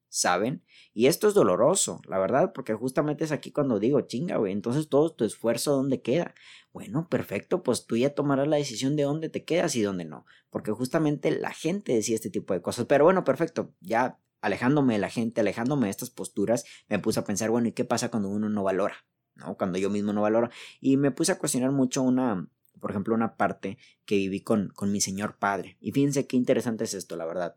¿Saben? 0.08 0.64
Y 0.94 1.08
esto 1.08 1.28
es 1.28 1.34
doloroso, 1.34 2.00
la 2.06 2.18
verdad, 2.18 2.52
porque 2.54 2.72
justamente 2.72 3.24
es 3.24 3.32
aquí 3.32 3.50
cuando 3.50 3.78
digo, 3.78 4.00
chinga, 4.02 4.36
güey, 4.38 4.52
entonces 4.52 4.88
todo 4.88 5.10
tu 5.14 5.24
esfuerzo, 5.24 5.72
¿dónde 5.74 6.00
queda? 6.00 6.34
Bueno, 6.72 7.08
perfecto, 7.10 7.62
pues 7.62 7.86
tú 7.86 7.98
ya 7.98 8.14
tomarás 8.14 8.48
la 8.48 8.56
decisión 8.56 8.96
de 8.96 9.02
dónde 9.02 9.28
te 9.28 9.44
quedas 9.44 9.76
y 9.76 9.82
dónde 9.82 10.06
no, 10.06 10.24
porque 10.48 10.70
justamente 10.72 11.30
la 11.38 11.52
gente 11.52 11.94
decía 11.94 12.14
este 12.14 12.30
tipo 12.30 12.54
de 12.54 12.62
cosas, 12.62 12.86
pero 12.86 13.04
bueno, 13.04 13.24
perfecto, 13.24 13.74
ya 13.80 14.18
alejándome 14.40 14.94
de 14.94 15.00
la 15.00 15.10
gente, 15.10 15.42
alejándome 15.42 15.86
de 15.86 15.90
estas 15.90 16.10
posturas, 16.10 16.64
me 16.88 16.98
puse 16.98 17.20
a 17.20 17.24
pensar, 17.24 17.50
bueno, 17.50 17.68
¿y 17.68 17.72
qué 17.72 17.84
pasa 17.84 18.10
cuando 18.10 18.30
uno 18.30 18.48
no 18.48 18.62
valora? 18.62 18.96
¿No? 19.34 19.56
Cuando 19.56 19.78
yo 19.78 19.88
mismo 19.88 20.12
no 20.12 20.20
valoro. 20.20 20.50
Y 20.80 20.98
me 20.98 21.10
puse 21.10 21.32
a 21.32 21.38
cuestionar 21.38 21.70
mucho 21.70 22.02
una, 22.02 22.48
por 22.82 22.90
ejemplo, 22.90 23.14
una 23.14 23.36
parte 23.36 23.78
que 24.04 24.16
viví 24.16 24.40
con, 24.40 24.70
con 24.74 24.90
mi 24.90 25.00
señor 25.00 25.38
padre. 25.38 25.78
Y 25.80 25.92
fíjense 25.92 26.26
qué 26.26 26.36
interesante 26.36 26.82
es 26.82 26.94
esto, 26.94 27.14
la 27.16 27.24
verdad. 27.24 27.56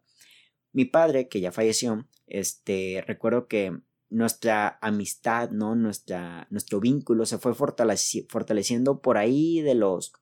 Mi 0.71 0.85
padre, 0.85 1.27
que 1.27 1.41
ya 1.41 1.51
falleció, 1.51 2.07
este, 2.27 3.03
recuerdo 3.07 3.47
que 3.47 3.75
nuestra 4.09 4.77
amistad, 4.81 5.49
¿no? 5.49 5.75
Nuestra, 5.75 6.45
nuestro 6.51 6.79
vínculo 6.79 7.25
se 7.25 7.39
fue 7.39 7.55
fortaleciendo 7.55 9.01
por 9.01 9.17
ahí 9.17 9.61
de 9.61 9.73
los 9.73 10.13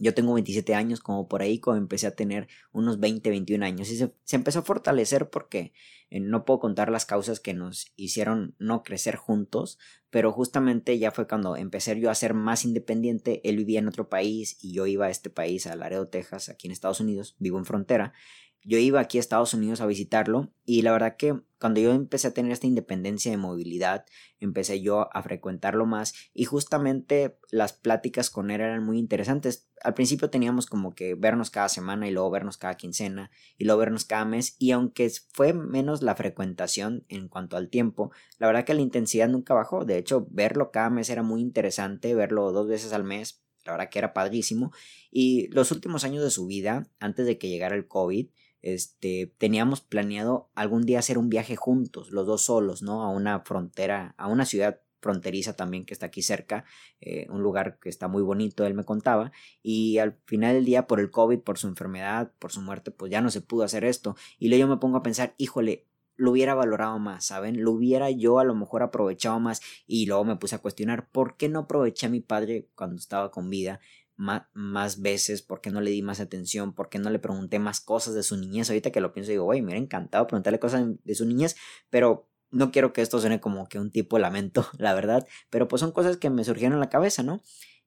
yo 0.00 0.14
tengo 0.14 0.32
27 0.32 0.74
años, 0.74 1.00
como 1.00 1.28
por 1.28 1.42
ahí, 1.42 1.58
como 1.58 1.76
empecé 1.76 2.06
a 2.06 2.16
tener 2.16 2.48
unos 2.72 2.98
20, 3.00 3.28
21 3.28 3.64
años. 3.64 3.90
Y 3.90 3.96
se, 3.96 4.10
empezó 4.34 4.60
a 4.60 4.62
fortalecer 4.62 5.28
porque 5.28 5.74
eh, 6.08 6.20
no 6.20 6.46
puedo 6.46 6.58
contar 6.58 6.90
las 6.90 7.04
causas 7.04 7.38
que 7.38 7.52
nos 7.52 7.92
hicieron 7.96 8.54
no 8.58 8.82
crecer 8.82 9.16
juntos, 9.16 9.78
pero 10.08 10.32
justamente 10.32 10.98
ya 10.98 11.10
fue 11.10 11.28
cuando 11.28 11.54
empecé 11.54 12.00
yo 12.00 12.10
a 12.10 12.14
ser 12.14 12.32
más 12.32 12.64
independiente. 12.64 13.42
Él 13.44 13.58
vivía 13.58 13.80
en 13.80 13.88
otro 13.88 14.08
país 14.08 14.56
y 14.62 14.72
yo 14.72 14.86
iba 14.86 15.06
a 15.06 15.10
este 15.10 15.28
país, 15.28 15.66
a 15.66 15.76
Laredo, 15.76 16.08
Texas, 16.08 16.48
aquí 16.48 16.66
en 16.66 16.72
Estados 16.72 17.00
Unidos, 17.00 17.36
vivo 17.38 17.58
en 17.58 17.66
frontera. 17.66 18.14
Yo 18.62 18.78
iba 18.78 19.00
aquí 19.00 19.18
a 19.18 19.20
Estados 19.20 19.54
Unidos 19.54 19.80
a 19.80 19.86
visitarlo 19.86 20.52
y 20.64 20.82
la 20.82 20.92
verdad 20.92 21.16
que 21.16 21.40
cuando 21.58 21.80
yo 21.80 21.92
empecé 21.92 22.28
a 22.28 22.34
tener 22.34 22.52
esta 22.52 22.66
independencia 22.66 23.30
de 23.30 23.36
movilidad, 23.36 24.06
empecé 24.38 24.80
yo 24.80 25.14
a 25.14 25.22
frecuentarlo 25.22 25.84
más 25.84 26.14
y 26.32 26.44
justamente 26.44 27.38
las 27.50 27.74
pláticas 27.74 28.30
con 28.30 28.50
él 28.50 28.62
eran 28.62 28.84
muy 28.84 28.98
interesantes. 28.98 29.68
Al 29.82 29.94
principio 29.94 30.30
teníamos 30.30 30.66
como 30.66 30.94
que 30.94 31.14
vernos 31.14 31.50
cada 31.50 31.68
semana 31.68 32.08
y 32.08 32.12
luego 32.12 32.30
vernos 32.30 32.56
cada 32.56 32.76
quincena 32.76 33.30
y 33.58 33.64
luego 33.64 33.80
vernos 33.80 34.04
cada 34.04 34.24
mes 34.24 34.56
y 34.58 34.70
aunque 34.70 35.10
fue 35.32 35.52
menos 35.52 36.02
la 36.02 36.14
frecuentación 36.14 37.04
en 37.08 37.28
cuanto 37.28 37.56
al 37.58 37.68
tiempo, 37.68 38.10
la 38.38 38.46
verdad 38.46 38.64
que 38.64 38.74
la 38.74 38.80
intensidad 38.80 39.28
nunca 39.28 39.52
bajó. 39.52 39.84
De 39.84 39.98
hecho, 39.98 40.26
verlo 40.30 40.70
cada 40.70 40.88
mes 40.88 41.10
era 41.10 41.22
muy 41.22 41.42
interesante, 41.42 42.14
verlo 42.14 42.52
dos 42.52 42.68
veces 42.68 42.92
al 42.94 43.04
mes, 43.04 43.42
la 43.64 43.72
verdad 43.72 43.90
que 43.90 43.98
era 43.98 44.12
padrísimo. 44.14 44.72
Y 45.10 45.48
los 45.48 45.70
últimos 45.72 46.04
años 46.04 46.22
de 46.22 46.30
su 46.30 46.46
vida, 46.46 46.88
antes 46.98 47.26
de 47.26 47.38
que 47.38 47.48
llegara 47.48 47.76
el 47.76 47.86
COVID, 47.86 48.28
este, 48.62 49.34
teníamos 49.38 49.80
planeado 49.80 50.50
algún 50.54 50.84
día 50.84 50.98
hacer 50.98 51.18
un 51.18 51.28
viaje 51.28 51.56
juntos, 51.56 52.10
los 52.10 52.26
dos 52.26 52.42
solos, 52.42 52.82
¿no? 52.82 53.02
A 53.02 53.08
una 53.08 53.40
frontera, 53.40 54.14
a 54.18 54.26
una 54.26 54.44
ciudad 54.44 54.80
fronteriza 55.00 55.56
también 55.56 55.84
que 55.84 55.94
está 55.94 56.06
aquí 56.06 56.22
cerca, 56.22 56.64
eh, 57.00 57.26
un 57.30 57.42
lugar 57.42 57.78
que 57.80 57.88
está 57.88 58.08
muy 58.08 58.22
bonito, 58.22 58.66
él 58.66 58.74
me 58.74 58.84
contaba, 58.84 59.32
y 59.62 59.98
al 59.98 60.18
final 60.26 60.54
del 60.54 60.64
día 60.64 60.86
por 60.86 61.00
el 61.00 61.10
COVID, 61.10 61.40
por 61.40 61.58
su 61.58 61.68
enfermedad, 61.68 62.32
por 62.38 62.52
su 62.52 62.60
muerte, 62.60 62.90
pues 62.90 63.10
ya 63.10 63.20
no 63.20 63.30
se 63.30 63.40
pudo 63.40 63.64
hacer 63.64 63.84
esto. 63.84 64.16
Y 64.38 64.48
luego 64.48 64.60
yo 64.60 64.68
me 64.68 64.76
pongo 64.76 64.98
a 64.98 65.02
pensar, 65.02 65.34
híjole, 65.38 65.86
lo 66.20 66.32
hubiera 66.32 66.54
valorado 66.54 66.98
más, 66.98 67.24
¿saben? 67.24 67.62
Lo 67.64 67.72
hubiera 67.72 68.10
yo 68.10 68.38
a 68.40 68.44
lo 68.44 68.54
mejor 68.54 68.82
aprovechado 68.82 69.40
más 69.40 69.62
y 69.86 70.04
luego 70.04 70.24
me 70.24 70.36
puse 70.36 70.54
a 70.54 70.58
cuestionar 70.58 71.08
por 71.08 71.38
qué 71.38 71.48
no 71.48 71.60
aproveché 71.60 72.06
a 72.06 72.10
mi 72.10 72.20
padre 72.20 72.68
cuando 72.74 72.96
estaba 72.96 73.30
con 73.30 73.48
vida 73.48 73.80
más, 74.20 75.00
veces, 75.00 75.42
por 75.42 75.60
qué 75.60 75.70
no 75.70 75.80
le 75.80 75.90
di 75.90 76.02
más 76.02 76.20
atención, 76.20 76.74
por 76.74 76.90
qué 76.90 76.98
no 76.98 77.10
le 77.10 77.18
pregunté 77.18 77.58
más 77.58 77.80
cosas 77.80 78.14
de 78.14 78.22
su 78.22 78.36
niñez. 78.36 78.68
Ahorita 78.68 78.90
que 78.90 79.00
lo 79.00 79.12
pienso 79.12 79.30
digo, 79.30 79.44
güey, 79.44 79.60
me 79.60 79.68
hubiera 79.68 79.80
encantado 79.80 80.26
preguntarle 80.26 80.58
cosas 80.58 80.86
de 81.02 81.14
su 81.14 81.24
niñez, 81.24 81.56
pero 81.88 82.28
no 82.50 82.70
quiero 82.70 82.92
que 82.92 83.00
esto 83.00 83.18
suene 83.18 83.40
como 83.40 83.68
que 83.68 83.78
un 83.78 83.90
tipo 83.90 84.18
lamento, 84.18 84.66
la 84.78 84.94
verdad, 84.94 85.26
pero 85.48 85.68
pues 85.68 85.80
son 85.80 85.92
cosas 85.92 86.18
que 86.18 86.30
me 86.30 86.44
surgieron 86.44 86.74
en 86.74 86.80
la 86.80 86.90
cabeza, 86.90 87.22
¿no? 87.22 87.42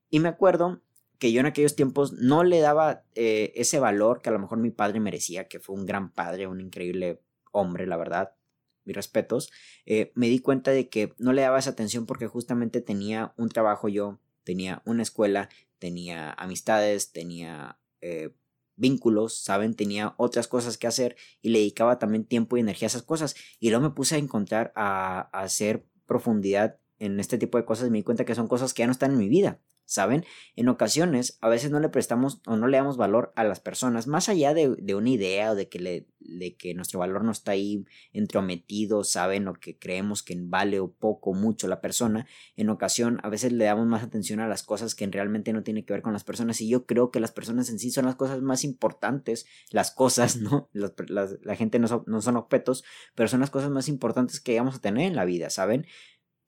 Y 0.10 0.20
me 0.20 0.30
acuerdo 0.30 0.82
que 1.20 1.32
yo 1.32 1.40
en 1.40 1.46
aquellos 1.46 1.76
tiempos 1.76 2.14
no 2.14 2.44
le 2.44 2.60
daba 2.60 3.04
eh, 3.16 3.54
ese 3.56 3.80
valor 3.80 4.22
que 4.22 4.30
a 4.30 4.34
lo 4.34 4.40
mejor 4.40 4.58
mi 4.58 4.72
padre 4.72 5.00
merecía, 5.00 5.48
que 5.48 5.60
fue 5.60 5.76
un 5.76 5.86
gran 5.86 6.12
padre, 6.12 6.48
un 6.48 6.60
increíble 6.60 7.22
hombre, 7.52 7.86
la 7.86 7.98
verdad, 7.98 8.34
mis 8.86 8.96
respetos, 8.96 9.52
eh, 9.86 10.12
me 10.16 10.28
di 10.28 10.40
cuenta 10.40 10.72
de 10.72 10.90
que 10.90 11.14
no 11.20 11.32
le 11.32 11.44
daba 11.44 11.60
esa 11.60 11.70
atención 11.70 12.06
porque 12.06 12.28
justamente 12.28 12.82
tenía 12.82 13.34
un 13.38 13.50
trabajo 13.50 13.88
yo, 13.88 14.20
tenía 14.44 14.82
una 14.86 15.04
escuela, 15.04 15.50
tenía 15.84 16.32
amistades, 16.38 17.12
tenía 17.12 17.78
eh, 18.00 18.34
vínculos, 18.78 19.44
¿saben? 19.44 19.76
Tenía 19.76 20.14
otras 20.16 20.48
cosas 20.48 20.78
que 20.78 20.88
hacer 20.88 21.18
y 21.42 21.50
le 21.50 21.60
dedicaba 21.60 22.00
también 22.00 22.24
tiempo 22.24 22.56
y 22.56 22.62
energía 22.62 22.86
a 22.86 22.88
esas 22.88 23.04
cosas. 23.04 23.36
Y 23.60 23.70
luego 23.70 23.90
me 23.90 23.94
puse 23.94 24.16
a 24.16 24.18
encontrar, 24.18 24.72
a, 24.78 25.30
a 25.34 25.42
hacer 25.42 25.86
profundidad 26.06 26.80
en 27.00 27.20
este 27.20 27.38
tipo 27.38 27.58
de 27.58 27.66
cosas 27.66 27.90
y 27.90 27.92
me 27.92 27.98
di 27.98 28.04
cuenta 28.04 28.24
que 28.24 28.34
son 28.34 28.48
cosas 28.48 28.74
que 28.74 28.84
ya 28.84 28.86
no 28.86 28.94
están 28.94 29.12
en 29.12 29.18
mi 29.18 29.28
vida. 29.28 29.60
¿Saben? 29.86 30.26
En 30.56 30.70
ocasiones 30.70 31.38
a 31.42 31.50
veces 31.50 31.72
no 31.72 31.80
le 31.80 31.90
prestamos 31.90 32.42
o 32.46 32.56
no 32.56 32.68
le 32.68 32.78
damos 32.78 32.98
valor 32.98 33.32
a 33.36 33.44
las 33.44 33.60
personas, 33.60 34.08
más 34.08 34.30
allá 34.30 34.54
de, 34.54 34.96
una 34.96 35.10
idea 35.10 35.52
o 35.52 35.56
de 35.56 35.70
que, 35.70 35.80
le, 35.80 36.08
de 36.20 36.56
que 36.56 36.74
nuestro 36.74 37.00
valor 37.00 37.24
no 37.24 37.32
está 37.32 37.52
ahí 37.52 37.86
entrometido, 38.12 39.04
¿saben? 39.04 39.48
O 39.48 39.54
que 39.54 39.78
creemos 39.78 40.24
que 40.24 40.36
vale 40.40 40.80
o 40.80 40.92
poco 40.92 41.32
o 41.32 41.34
mucho 41.34 41.68
la 41.68 41.82
persona, 41.82 42.28
en 42.56 42.70
ocasión 42.70 43.20
a 43.24 43.30
veces 43.30 43.52
le 43.52 43.66
damos 43.66 43.88
más 43.88 44.04
atención 44.04 44.40
a 44.40 44.48
las 44.48 44.64
cosas 44.64 44.96
que 44.96 45.08
realmente 45.08 45.54
no 45.54 45.64
tienen 45.64 45.86
que 45.86 45.94
ver 45.94 46.02
con 46.02 46.14
las 46.14 46.24
personas 46.24 46.62
y 46.62 46.70
yo 46.70 46.86
creo 46.86 47.12
que 47.12 47.20
las 47.20 47.32
personas 47.32 47.70
en 47.70 47.80
sí 47.80 47.92
son 47.92 48.06
las 48.06 48.16
cosas 48.16 48.42
más 48.42 48.64
importantes, 48.64 49.46
las 49.70 49.92
cosas, 49.92 50.36
¿no? 50.38 50.70
la 50.74 51.56
gente 51.56 51.80
no 51.80 51.88
son, 51.88 52.04
no 52.08 52.22
son 52.22 52.38
objetos, 52.38 52.84
pero 53.16 53.28
son 53.28 53.42
las 53.42 53.50
cosas 53.50 53.70
más 53.70 53.88
importantes 53.88 54.40
que 54.40 54.58
vamos 54.58 54.76
a 54.76 54.82
tener 54.82 55.08
en 55.08 55.16
la 55.16 55.26
vida, 55.26 55.50
¿saben? 55.50 55.86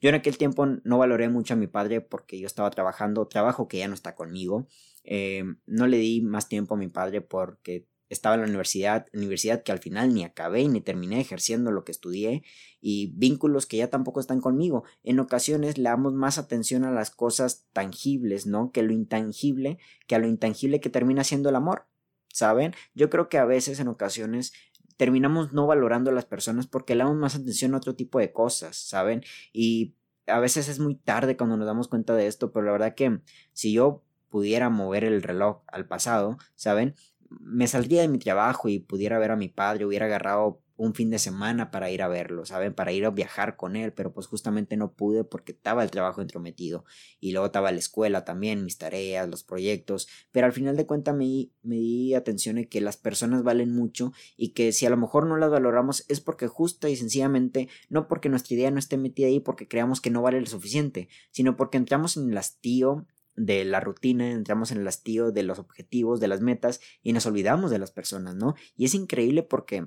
Yo 0.06 0.10
en 0.10 0.16
aquel 0.18 0.38
tiempo 0.38 0.68
no 0.68 1.00
valoré 1.00 1.30
mucho 1.30 1.56
a 1.56 1.58
mi 1.58 1.66
padre 1.66 2.00
porque 2.00 2.40
yo 2.40 2.46
estaba 2.46 2.70
trabajando, 2.70 3.28
trabajo 3.28 3.68
que 3.68 3.80
ya 3.80 3.88
no 3.88 3.96
está 3.96 4.14
conmigo. 4.14 4.68
Eh, 5.04 5.44
no 5.66 5.88
le 5.88 5.98
di 5.98 6.22
más 6.22 6.48
tiempo 6.48 6.76
a 6.76 6.78
mi 6.78 6.88
padre 6.88 7.22
porque 7.22 7.88
estaba 8.08 8.36
en 8.36 8.42
la 8.42 8.48
universidad, 8.48 9.08
universidad 9.14 9.64
que 9.64 9.72
al 9.72 9.80
final 9.80 10.14
ni 10.14 10.24
acabé 10.24 10.68
ni 10.68 10.80
terminé 10.80 11.20
ejerciendo 11.20 11.72
lo 11.72 11.84
que 11.86 11.92
estudié 11.92 12.44
y 12.80 13.14
vínculos 13.16 13.66
que 13.66 13.78
ya 13.78 13.90
tampoco 13.90 14.20
están 14.20 14.42
conmigo. 14.42 14.84
En 15.02 15.20
ocasiones 15.20 15.80
le 15.80 15.90
damos 15.90 16.14
más 16.14 16.38
atención 16.38 16.84
a 16.84 16.92
las 16.92 17.10
cosas 17.10 17.66
tangibles, 17.74 18.46
¿no? 18.46 18.72
Que 18.72 18.84
lo 18.84 18.94
intangible, 18.94 19.80
que 20.06 20.14
a 20.14 20.20
lo 20.20 20.28
intangible 20.28 20.82
que 20.82 20.92
termina 20.92 21.24
siendo 21.24 21.50
el 21.50 21.56
amor. 21.56 21.88
¿Saben? 22.32 22.76
Yo 22.94 23.10
creo 23.10 23.28
que 23.28 23.40
a 23.40 23.46
veces 23.46 23.80
en 23.80 23.88
ocasiones 23.88 24.54
terminamos 24.98 25.54
no 25.54 25.68
valorando 25.68 26.12
a 26.12 26.14
las 26.14 26.25
personas 26.25 26.68
porque 26.68 26.96
le 26.96 27.04
damos 27.04 27.18
más 27.18 27.36
atención 27.36 27.74
a 27.74 27.78
otro 27.78 27.96
tipo 27.96 28.20
de 28.20 28.32
cosas, 28.32 28.78
¿saben? 28.78 29.24
Y 29.54 29.96
a 30.28 30.40
veces 30.40 30.68
es 30.68 30.80
muy 30.80 30.96
tarde 30.96 31.38
cuando 31.38 31.58
nos 31.58 31.68
damos 31.68 31.88
cuenta 31.88 32.16
de 32.16 32.28
esto, 32.28 32.52
pero 32.52 32.66
la 32.66 32.72
verdad 32.72 32.96
que 32.96 33.20
si 33.54 33.74
yo 33.74 34.04
pudiera 34.30 34.70
mover 34.70 35.04
el 35.04 35.22
reloj 35.22 35.62
al 35.68 35.88
pasado, 35.88 36.38
¿saben? 36.56 36.96
Me 37.30 37.68
saldría 37.68 38.02
de 38.02 38.08
mi 38.08 38.20
trabajo 38.20 38.70
y 38.70 38.80
pudiera 38.80 39.20
ver 39.20 39.32
a 39.32 39.36
mi 39.36 39.50
padre, 39.50 39.86
hubiera 39.86 40.06
agarrado 40.06 40.62
un 40.77 40.94
fin 40.94 41.10
de 41.10 41.20
semana 41.20 41.72
para 41.72 41.89
ir 41.89 42.01
a 42.01 42.08
verlo, 42.08 42.46
¿saben? 42.46 42.74
Para 42.74 42.91
ir 42.91 43.05
a 43.05 43.10
viajar 43.10 43.55
con 43.55 43.75
él, 43.75 43.94
pero 43.94 44.13
pues 44.13 44.27
justamente 44.27 44.75
no 44.77 44.94
pude 44.94 45.24
porque 45.24 45.53
estaba 45.53 45.84
el 45.84 45.91
trabajo 45.91 46.22
entrometido 46.22 46.86
y 47.20 47.32
luego 47.32 47.48
estaba 47.48 47.72
la 47.72 47.79
escuela 47.79 48.25
también, 48.25 48.65
mis 48.65 48.77
tareas, 48.77 49.29
los 49.29 49.44
proyectos, 49.44 50.08
pero 50.32 50.46
al 50.48 50.53
final 50.53 50.75
de 50.75 50.86
cuentas 50.86 51.15
me, 51.15 51.50
me 51.63 51.75
di 51.75 52.13
atención 52.13 52.58
en 52.58 52.67
que 52.67 52.82
las 52.82 52.98
personas 52.98 53.44
valen 53.44 53.74
mucho 53.74 54.12
y 54.36 54.50
que 54.50 54.72
si 54.72 54.86
a 54.86 54.89
lo 54.89 54.98
mejor 54.98 55.27
no 55.27 55.38
las 55.38 55.51
valoramos 55.51 56.05
es 56.10 56.20
porque 56.20 56.48
justa 56.48 56.89
y 56.89 56.96
sencillamente 56.96 57.70
no 57.89 58.08
porque 58.08 58.29
nuestra 58.29 58.55
idea 58.55 58.72
no 58.72 58.79
esté 58.79 58.98
metida 58.98 59.27
ahí 59.27 59.39
porque 59.39 59.67
creamos 59.67 60.01
que 60.01 60.10
no 60.10 60.22
vale 60.22 60.39
lo 60.39 60.48
suficiente, 60.48 61.08
sino 61.32 61.55
porque 61.55 61.77
entramos 61.77 62.17
en 62.17 62.29
el 62.32 62.38
hastío 62.38 63.05
de 63.36 63.65
la 63.65 63.79
rutina, 63.79 64.32
entramos 64.32 64.72
en 64.72 64.79
el 64.79 64.88
hastío 64.88 65.32
de 65.32 65.44
los 65.44 65.60
objetivos, 65.60 66.20
de 66.20 66.27
las 66.27 66.41
metas 66.41 66.79
y 67.03 67.13
nos 67.13 67.25
olvidamos 67.25 67.72
de 67.72 67.79
las 67.79 67.91
personas, 67.91 68.36
¿no? 68.36 68.55
Y 68.77 68.86
es 68.86 68.94
increíble 68.94 69.44
porque 69.44 69.86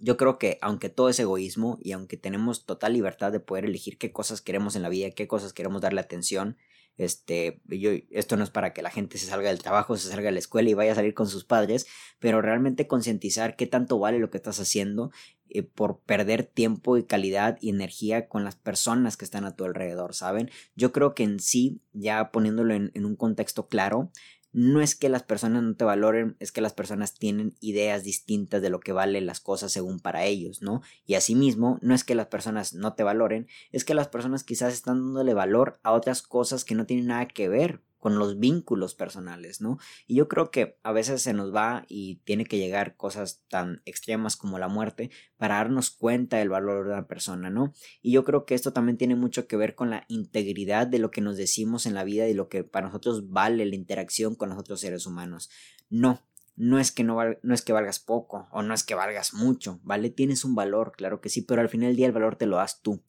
yo 0.00 0.16
creo 0.16 0.38
que 0.38 0.58
aunque 0.62 0.88
todo 0.88 1.08
es 1.08 1.20
egoísmo 1.20 1.78
y 1.82 1.92
aunque 1.92 2.16
tenemos 2.16 2.64
total 2.64 2.94
libertad 2.94 3.32
de 3.32 3.40
poder 3.40 3.64
elegir 3.66 3.98
qué 3.98 4.12
cosas 4.12 4.40
queremos 4.40 4.74
en 4.76 4.82
la 4.82 4.88
vida, 4.88 5.10
qué 5.10 5.28
cosas 5.28 5.52
queremos 5.52 5.82
darle 5.82 6.00
atención, 6.00 6.56
este, 6.96 7.62
yo, 7.66 7.92
esto 8.10 8.36
no 8.36 8.44
es 8.44 8.50
para 8.50 8.74
que 8.74 8.82
la 8.82 8.90
gente 8.90 9.16
se 9.16 9.26
salga 9.26 9.48
del 9.48 9.62
trabajo, 9.62 9.96
se 9.96 10.08
salga 10.08 10.26
de 10.26 10.32
la 10.32 10.38
escuela 10.38 10.68
y 10.68 10.74
vaya 10.74 10.92
a 10.92 10.96
salir 10.96 11.14
con 11.14 11.28
sus 11.28 11.44
padres, 11.44 11.86
pero 12.18 12.42
realmente 12.42 12.86
concientizar 12.86 13.56
qué 13.56 13.66
tanto 13.66 13.98
vale 13.98 14.18
lo 14.18 14.28
que 14.28 14.36
estás 14.36 14.60
haciendo 14.60 15.10
eh, 15.48 15.62
por 15.62 16.00
perder 16.00 16.44
tiempo 16.44 16.98
y 16.98 17.04
calidad 17.04 17.56
y 17.60 17.70
energía 17.70 18.28
con 18.28 18.44
las 18.44 18.56
personas 18.56 19.16
que 19.16 19.24
están 19.24 19.46
a 19.46 19.56
tu 19.56 19.64
alrededor, 19.64 20.14
¿saben? 20.14 20.50
Yo 20.76 20.92
creo 20.92 21.14
que 21.14 21.22
en 21.22 21.40
sí, 21.40 21.80
ya 21.92 22.30
poniéndolo 22.30 22.74
en, 22.74 22.90
en 22.94 23.06
un 23.06 23.16
contexto 23.16 23.66
claro, 23.68 24.10
no 24.52 24.80
es 24.80 24.94
que 24.94 25.08
las 25.08 25.22
personas 25.22 25.62
no 25.62 25.74
te 25.76 25.84
valoren, 25.84 26.36
es 26.40 26.52
que 26.52 26.60
las 26.60 26.72
personas 26.72 27.14
tienen 27.14 27.54
ideas 27.60 28.02
distintas 28.04 28.62
de 28.62 28.70
lo 28.70 28.80
que 28.80 28.92
valen 28.92 29.26
las 29.26 29.40
cosas 29.40 29.72
según 29.72 30.00
para 30.00 30.24
ellos, 30.24 30.62
¿no? 30.62 30.82
Y 31.06 31.14
asimismo, 31.14 31.78
no 31.82 31.94
es 31.94 32.04
que 32.04 32.14
las 32.14 32.26
personas 32.26 32.74
no 32.74 32.94
te 32.94 33.02
valoren, 33.02 33.46
es 33.72 33.84
que 33.84 33.94
las 33.94 34.08
personas 34.08 34.44
quizás 34.44 34.72
están 34.72 34.98
dándole 34.98 35.34
valor 35.34 35.78
a 35.82 35.92
otras 35.92 36.22
cosas 36.22 36.64
que 36.64 36.74
no 36.74 36.86
tienen 36.86 37.06
nada 37.06 37.28
que 37.28 37.48
ver 37.48 37.82
con 38.00 38.18
los 38.18 38.38
vínculos 38.38 38.94
personales, 38.94 39.60
¿no? 39.60 39.78
Y 40.06 40.16
yo 40.16 40.26
creo 40.26 40.50
que 40.50 40.78
a 40.82 40.90
veces 40.90 41.22
se 41.22 41.34
nos 41.34 41.54
va 41.54 41.84
y 41.86 42.16
tiene 42.24 42.46
que 42.46 42.58
llegar 42.58 42.96
cosas 42.96 43.44
tan 43.48 43.82
extremas 43.84 44.36
como 44.36 44.58
la 44.58 44.68
muerte 44.68 45.10
para 45.36 45.56
darnos 45.56 45.90
cuenta 45.90 46.38
del 46.38 46.48
valor 46.48 46.86
de 46.86 46.94
una 46.94 47.06
persona, 47.06 47.50
¿no? 47.50 47.74
Y 48.00 48.12
yo 48.12 48.24
creo 48.24 48.46
que 48.46 48.54
esto 48.54 48.72
también 48.72 48.96
tiene 48.96 49.14
mucho 49.14 49.46
que 49.46 49.56
ver 49.56 49.74
con 49.74 49.90
la 49.90 50.06
integridad 50.08 50.86
de 50.86 50.98
lo 50.98 51.10
que 51.10 51.20
nos 51.20 51.36
decimos 51.36 51.86
en 51.86 51.94
la 51.94 52.02
vida 52.02 52.26
y 52.26 52.34
lo 52.34 52.48
que 52.48 52.64
para 52.64 52.86
nosotros 52.86 53.30
vale 53.30 53.66
la 53.66 53.76
interacción 53.76 54.34
con 54.34 54.48
los 54.48 54.58
otros 54.58 54.80
seres 54.80 55.06
humanos. 55.06 55.50
No, 55.90 56.22
no 56.56 56.78
es 56.78 56.92
que 56.92 57.04
no, 57.04 57.18
no, 57.42 57.54
es 57.54 57.62
que 57.62 57.72
valgas 57.72 58.00
poco 58.00 58.48
o 58.50 58.62
no 58.62 58.72
es 58.72 58.82
que 58.82 58.94
valgas 58.94 59.34
mucho, 59.34 59.78
¿vale? 59.82 60.10
Tienes 60.10 60.44
un 60.44 60.54
valor, 60.54 60.92
claro 60.96 61.20
que 61.20 61.28
sí, 61.28 61.42
pero 61.42 61.60
al 61.60 61.68
final 61.68 61.88
del 61.88 61.96
día 61.96 62.06
el 62.06 62.12
valor 62.12 62.36
te 62.36 62.46
lo 62.46 62.56
das 62.56 62.80
tú. 62.82 63.02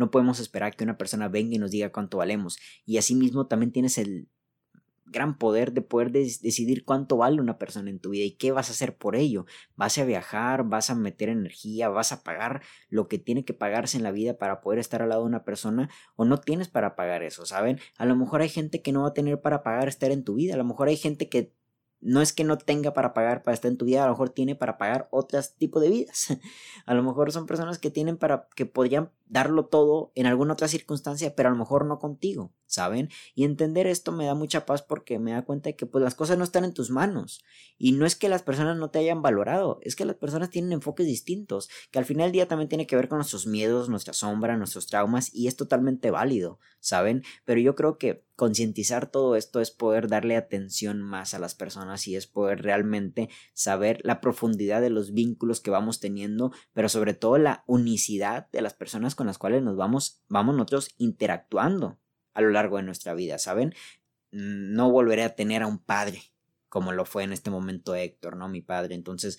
No 0.00 0.10
podemos 0.10 0.40
esperar 0.40 0.74
que 0.74 0.84
una 0.84 0.96
persona 0.96 1.28
venga 1.28 1.54
y 1.54 1.58
nos 1.58 1.70
diga 1.70 1.92
cuánto 1.92 2.16
valemos. 2.16 2.58
Y 2.86 2.96
asimismo 2.96 3.46
también 3.48 3.70
tienes 3.70 3.98
el 3.98 4.28
gran 5.04 5.36
poder 5.36 5.72
de 5.72 5.82
poder 5.82 6.10
decidir 6.10 6.86
cuánto 6.86 7.18
vale 7.18 7.38
una 7.38 7.58
persona 7.58 7.90
en 7.90 7.98
tu 7.98 8.10
vida 8.10 8.24
y 8.24 8.30
qué 8.30 8.50
vas 8.50 8.70
a 8.70 8.72
hacer 8.72 8.96
por 8.96 9.14
ello. 9.14 9.44
Vas 9.76 9.98
a 9.98 10.04
viajar, 10.04 10.64
vas 10.64 10.88
a 10.88 10.94
meter 10.94 11.28
energía, 11.28 11.90
vas 11.90 12.12
a 12.12 12.22
pagar 12.22 12.62
lo 12.88 13.08
que 13.08 13.18
tiene 13.18 13.44
que 13.44 13.52
pagarse 13.52 13.98
en 13.98 14.04
la 14.04 14.10
vida 14.10 14.38
para 14.38 14.62
poder 14.62 14.78
estar 14.78 15.02
al 15.02 15.10
lado 15.10 15.20
de 15.20 15.28
una 15.28 15.44
persona 15.44 15.90
o 16.16 16.24
no 16.24 16.38
tienes 16.38 16.68
para 16.68 16.96
pagar 16.96 17.22
eso, 17.22 17.44
¿saben? 17.44 17.78
A 17.98 18.06
lo 18.06 18.16
mejor 18.16 18.40
hay 18.40 18.48
gente 18.48 18.80
que 18.80 18.92
no 18.92 19.02
va 19.02 19.08
a 19.08 19.14
tener 19.14 19.42
para 19.42 19.62
pagar 19.62 19.86
estar 19.88 20.10
en 20.12 20.24
tu 20.24 20.36
vida, 20.36 20.54
a 20.54 20.58
lo 20.58 20.64
mejor 20.64 20.88
hay 20.88 20.96
gente 20.96 21.28
que 21.28 21.52
no 22.00 22.22
es 22.22 22.32
que 22.32 22.44
no 22.44 22.58
tenga 22.58 22.92
para 22.94 23.12
pagar 23.12 23.42
para 23.42 23.54
estar 23.54 23.70
en 23.70 23.76
tu 23.76 23.84
vida, 23.84 24.02
a 24.02 24.06
lo 24.06 24.12
mejor 24.12 24.30
tiene 24.30 24.54
para 24.54 24.78
pagar 24.78 25.08
otros 25.10 25.54
tipos 25.54 25.82
de 25.82 25.90
vidas. 25.90 26.28
a 26.86 26.94
lo 26.94 27.02
mejor 27.02 27.32
son 27.32 27.46
personas 27.46 27.78
que 27.78 27.90
tienen 27.90 28.16
para 28.16 28.48
que 28.54 28.66
podrían 28.66 29.10
darlo 29.26 29.66
todo 29.66 30.10
en 30.14 30.26
alguna 30.26 30.54
otra 30.54 30.66
circunstancia, 30.66 31.36
pero 31.36 31.48
a 31.48 31.52
lo 31.52 31.58
mejor 31.58 31.84
no 31.86 31.98
contigo, 31.98 32.52
¿saben? 32.66 33.10
Y 33.34 33.44
entender 33.44 33.86
esto 33.86 34.10
me 34.12 34.26
da 34.26 34.34
mucha 34.34 34.66
paz 34.66 34.82
porque 34.82 35.18
me 35.18 35.32
da 35.32 35.44
cuenta 35.44 35.68
de 35.68 35.76
que 35.76 35.86
pues 35.86 36.02
las 36.02 36.14
cosas 36.14 36.36
no 36.36 36.44
están 36.44 36.64
en 36.64 36.74
tus 36.74 36.90
manos 36.90 37.44
y 37.78 37.92
no 37.92 38.06
es 38.06 38.16
que 38.16 38.28
las 38.28 38.42
personas 38.42 38.76
no 38.76 38.90
te 38.90 38.98
hayan 38.98 39.22
valorado, 39.22 39.78
es 39.82 39.94
que 39.94 40.04
las 40.04 40.16
personas 40.16 40.50
tienen 40.50 40.72
enfoques 40.72 41.06
distintos, 41.06 41.68
que 41.90 41.98
al 41.98 42.04
final 42.04 42.26
del 42.26 42.32
día 42.32 42.48
también 42.48 42.68
tiene 42.68 42.86
que 42.86 42.96
ver 42.96 43.08
con 43.08 43.18
nuestros 43.18 43.46
miedos, 43.46 43.88
nuestra 43.88 44.12
sombra, 44.12 44.56
nuestros 44.56 44.86
traumas 44.86 45.32
y 45.32 45.46
es 45.46 45.56
totalmente 45.56 46.10
válido, 46.10 46.58
¿saben? 46.80 47.22
Pero 47.44 47.60
yo 47.60 47.76
creo 47.76 47.98
que 47.98 48.24
concientizar 48.40 49.10
todo 49.10 49.36
esto 49.36 49.60
es 49.60 49.70
poder 49.70 50.08
darle 50.08 50.34
atención 50.34 51.02
más 51.02 51.34
a 51.34 51.38
las 51.38 51.54
personas 51.54 52.08
y 52.08 52.16
es 52.16 52.26
poder 52.26 52.62
realmente 52.62 53.28
saber 53.52 54.00
la 54.02 54.22
profundidad 54.22 54.80
de 54.80 54.88
los 54.88 55.12
vínculos 55.12 55.60
que 55.60 55.70
vamos 55.70 56.00
teniendo, 56.00 56.50
pero 56.72 56.88
sobre 56.88 57.12
todo 57.12 57.36
la 57.36 57.64
unicidad 57.66 58.48
de 58.50 58.62
las 58.62 58.72
personas 58.72 59.14
con 59.14 59.26
las 59.26 59.36
cuales 59.36 59.62
nos 59.62 59.76
vamos, 59.76 60.22
vamos 60.30 60.54
nosotros 60.54 60.88
interactuando 60.96 62.00
a 62.32 62.40
lo 62.40 62.48
largo 62.48 62.78
de 62.78 62.84
nuestra 62.84 63.12
vida, 63.12 63.36
¿saben? 63.36 63.74
No 64.30 64.90
volveré 64.90 65.24
a 65.24 65.34
tener 65.34 65.60
a 65.60 65.66
un 65.66 65.78
padre 65.78 66.22
como 66.70 66.92
lo 66.92 67.04
fue 67.04 67.24
en 67.24 67.34
este 67.34 67.50
momento 67.50 67.94
Héctor, 67.94 68.38
¿no? 68.38 68.48
Mi 68.48 68.62
padre. 68.62 68.94
Entonces, 68.94 69.38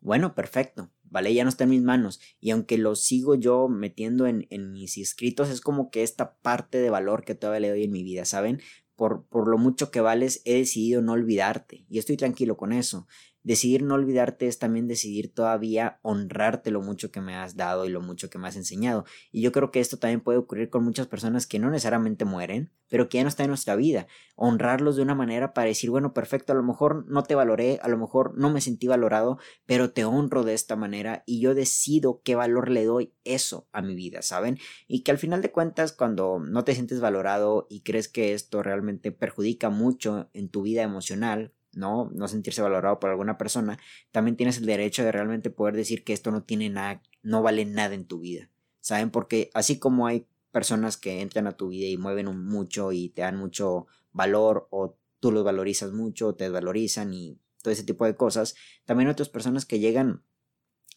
bueno, 0.00 0.34
perfecto, 0.34 0.90
¿vale? 1.14 1.32
Ya 1.32 1.44
no 1.44 1.48
está 1.48 1.62
en 1.62 1.70
mis 1.70 1.82
manos. 1.82 2.20
Y 2.40 2.50
aunque 2.50 2.76
lo 2.76 2.96
sigo 2.96 3.36
yo 3.36 3.68
metiendo 3.68 4.26
en, 4.26 4.48
en 4.50 4.72
mis 4.72 4.98
escritos, 4.98 5.48
es 5.48 5.60
como 5.60 5.88
que 5.92 6.02
esta 6.02 6.34
parte 6.38 6.78
de 6.78 6.90
valor 6.90 7.24
que 7.24 7.36
todavía 7.36 7.60
le 7.60 7.70
doy 7.70 7.84
en 7.84 7.92
mi 7.92 8.02
vida, 8.02 8.24
¿saben? 8.24 8.60
Por, 8.96 9.24
por 9.28 9.46
lo 9.46 9.56
mucho 9.56 9.92
que 9.92 10.00
vales, 10.00 10.42
he 10.44 10.54
decidido 10.54 11.02
no 11.02 11.12
olvidarte. 11.12 11.86
Y 11.88 11.98
estoy 11.98 12.16
tranquilo 12.16 12.56
con 12.56 12.72
eso. 12.72 13.06
Decidir 13.44 13.82
no 13.82 13.94
olvidarte 13.94 14.46
es 14.48 14.58
también 14.58 14.88
decidir 14.88 15.32
todavía 15.32 15.98
honrarte 16.00 16.70
lo 16.70 16.80
mucho 16.80 17.12
que 17.12 17.20
me 17.20 17.36
has 17.36 17.56
dado 17.56 17.84
y 17.84 17.90
lo 17.90 18.00
mucho 18.00 18.30
que 18.30 18.38
me 18.38 18.48
has 18.48 18.56
enseñado. 18.56 19.04
Y 19.30 19.42
yo 19.42 19.52
creo 19.52 19.70
que 19.70 19.80
esto 19.80 19.98
también 19.98 20.22
puede 20.22 20.38
ocurrir 20.38 20.70
con 20.70 20.82
muchas 20.82 21.06
personas 21.08 21.46
que 21.46 21.58
no 21.58 21.70
necesariamente 21.70 22.24
mueren, 22.24 22.72
pero 22.88 23.10
que 23.10 23.18
ya 23.18 23.22
no 23.22 23.28
están 23.28 23.44
en 23.44 23.50
nuestra 23.50 23.76
vida. 23.76 24.06
Honrarlos 24.34 24.96
de 24.96 25.02
una 25.02 25.14
manera 25.14 25.52
para 25.52 25.68
decir, 25.68 25.90
bueno, 25.90 26.14
perfecto, 26.14 26.54
a 26.54 26.56
lo 26.56 26.62
mejor 26.62 27.04
no 27.06 27.22
te 27.22 27.34
valoré, 27.34 27.78
a 27.82 27.88
lo 27.88 27.98
mejor 27.98 28.32
no 28.38 28.48
me 28.48 28.62
sentí 28.62 28.86
valorado, 28.86 29.38
pero 29.66 29.92
te 29.92 30.06
honro 30.06 30.42
de 30.42 30.54
esta 30.54 30.74
manera 30.74 31.22
y 31.26 31.40
yo 31.40 31.54
decido 31.54 32.22
qué 32.24 32.36
valor 32.36 32.70
le 32.70 32.86
doy 32.86 33.12
eso 33.24 33.68
a 33.72 33.82
mi 33.82 33.94
vida, 33.94 34.22
¿saben? 34.22 34.58
Y 34.88 35.02
que 35.02 35.10
al 35.10 35.18
final 35.18 35.42
de 35.42 35.52
cuentas, 35.52 35.92
cuando 35.92 36.38
no 36.38 36.64
te 36.64 36.74
sientes 36.74 37.00
valorado 37.00 37.66
y 37.68 37.82
crees 37.82 38.08
que 38.08 38.32
esto 38.32 38.62
realmente 38.62 39.12
perjudica 39.12 39.68
mucho 39.68 40.30
en 40.32 40.48
tu 40.48 40.62
vida 40.62 40.82
emocional, 40.82 41.52
¿no? 41.76 42.10
No 42.14 42.28
sentirse 42.28 42.62
valorado 42.62 43.00
por 43.00 43.10
alguna 43.10 43.38
persona, 43.38 43.78
también 44.12 44.36
tienes 44.36 44.58
el 44.58 44.66
derecho 44.66 45.04
de 45.04 45.12
realmente 45.12 45.50
poder 45.50 45.74
decir 45.76 46.04
que 46.04 46.12
esto 46.12 46.30
no 46.30 46.42
tiene 46.42 46.70
nada, 46.70 47.02
no 47.22 47.42
vale 47.42 47.64
nada 47.64 47.94
en 47.94 48.06
tu 48.06 48.20
vida. 48.20 48.50
¿Saben? 48.80 49.10
Porque 49.10 49.50
así 49.54 49.78
como 49.78 50.06
hay 50.06 50.26
personas 50.52 50.96
que 50.96 51.20
entran 51.20 51.46
a 51.46 51.56
tu 51.56 51.68
vida 51.68 51.86
y 51.86 51.96
mueven 51.96 52.26
mucho 52.46 52.92
y 52.92 53.08
te 53.08 53.22
dan 53.22 53.36
mucho 53.36 53.86
valor 54.12 54.68
o 54.70 54.96
tú 55.20 55.32
los 55.32 55.42
valorizas 55.42 55.92
mucho, 55.92 56.34
te 56.34 56.44
desvalorizan 56.44 57.12
y 57.14 57.40
todo 57.62 57.72
ese 57.72 57.82
tipo 57.82 58.04
de 58.04 58.14
cosas, 58.14 58.54
también 58.84 59.08
otras 59.08 59.30
personas 59.30 59.64
que 59.64 59.78
llegan 59.78 60.22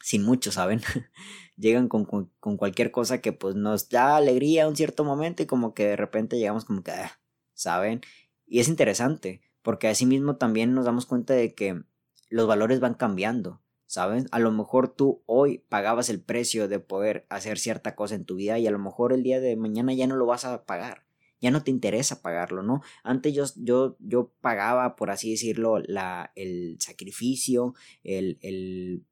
sin 0.01 0.23
mucho, 0.23 0.51
¿saben? 0.51 0.81
llegan 1.57 1.87
con, 1.87 2.05
con, 2.05 2.57
cualquier 2.57 2.91
cosa 2.91 3.19
que 3.21 3.33
pues 3.33 3.55
nos 3.55 3.89
da 3.89 4.17
alegría 4.17 4.67
un 4.67 4.75
cierto 4.75 5.03
momento 5.03 5.43
y 5.43 5.47
como 5.47 5.73
que 5.73 5.87
de 5.87 5.95
repente 5.95 6.37
llegamos 6.37 6.65
como 6.65 6.83
que, 6.83 6.91
ah", 6.91 7.19
¿saben? 7.53 8.01
Y 8.45 8.59
es 8.59 8.67
interesante, 8.67 9.41
porque 9.67 9.89
asimismo 9.89 10.37
también 10.37 10.73
nos 10.73 10.85
damos 10.85 11.05
cuenta 11.05 11.33
de 11.33 11.53
que 11.53 11.81
los 12.29 12.47
valores 12.47 12.79
van 12.79 12.93
cambiando, 12.93 13.61
¿sabes? 13.85 14.23
A 14.31 14.39
lo 14.39 14.49
mejor 14.49 14.87
tú 14.87 15.23
hoy 15.25 15.57
pagabas 15.67 16.09
el 16.09 16.21
precio 16.21 16.69
de 16.69 16.79
poder 16.79 17.25
hacer 17.27 17.59
cierta 17.59 17.93
cosa 17.93 18.15
en 18.15 18.23
tu 18.23 18.35
vida 18.35 18.57
y 18.59 18.65
a 18.65 18.71
lo 18.71 18.79
mejor 18.79 19.11
el 19.11 19.23
día 19.23 19.41
de 19.41 19.57
mañana 19.57 19.93
ya 19.93 20.07
no 20.07 20.15
lo 20.15 20.25
vas 20.25 20.45
a 20.45 20.65
pagar, 20.65 21.03
ya 21.41 21.51
no 21.51 21.65
te 21.65 21.71
interesa 21.71 22.21
pagarlo, 22.21 22.63
¿no? 22.63 22.81
Antes 23.03 23.33
yo, 23.33 23.43
yo, 23.57 23.97
yo 23.99 24.31
pagaba, 24.39 24.95
por 24.95 25.11
así 25.11 25.31
decirlo, 25.31 25.79
la, 25.79 26.31
el 26.35 26.77
sacrificio, 26.79 27.75
el, 28.05 28.37
el 28.39 29.03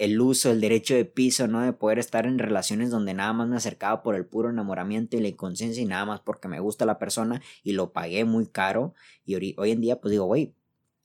el 0.00 0.18
uso, 0.18 0.50
el 0.50 0.62
derecho 0.62 0.94
de 0.94 1.04
piso, 1.04 1.46
¿no? 1.46 1.60
De 1.60 1.74
poder 1.74 1.98
estar 1.98 2.24
en 2.24 2.38
relaciones 2.38 2.88
donde 2.88 3.12
nada 3.12 3.34
más 3.34 3.48
me 3.48 3.56
acercaba 3.56 4.02
por 4.02 4.14
el 4.14 4.24
puro 4.24 4.48
enamoramiento 4.48 5.18
y 5.18 5.20
la 5.20 5.28
inconsciencia 5.28 5.82
y 5.82 5.84
nada 5.84 6.06
más 6.06 6.20
porque 6.20 6.48
me 6.48 6.58
gusta 6.58 6.86
la 6.86 6.98
persona 6.98 7.42
y 7.62 7.72
lo 7.72 7.92
pagué 7.92 8.24
muy 8.24 8.46
caro. 8.46 8.94
Y 9.26 9.34
hoy, 9.34 9.70
en 9.70 9.82
día 9.82 10.00
pues 10.00 10.12
digo, 10.12 10.24
güey, 10.24 10.54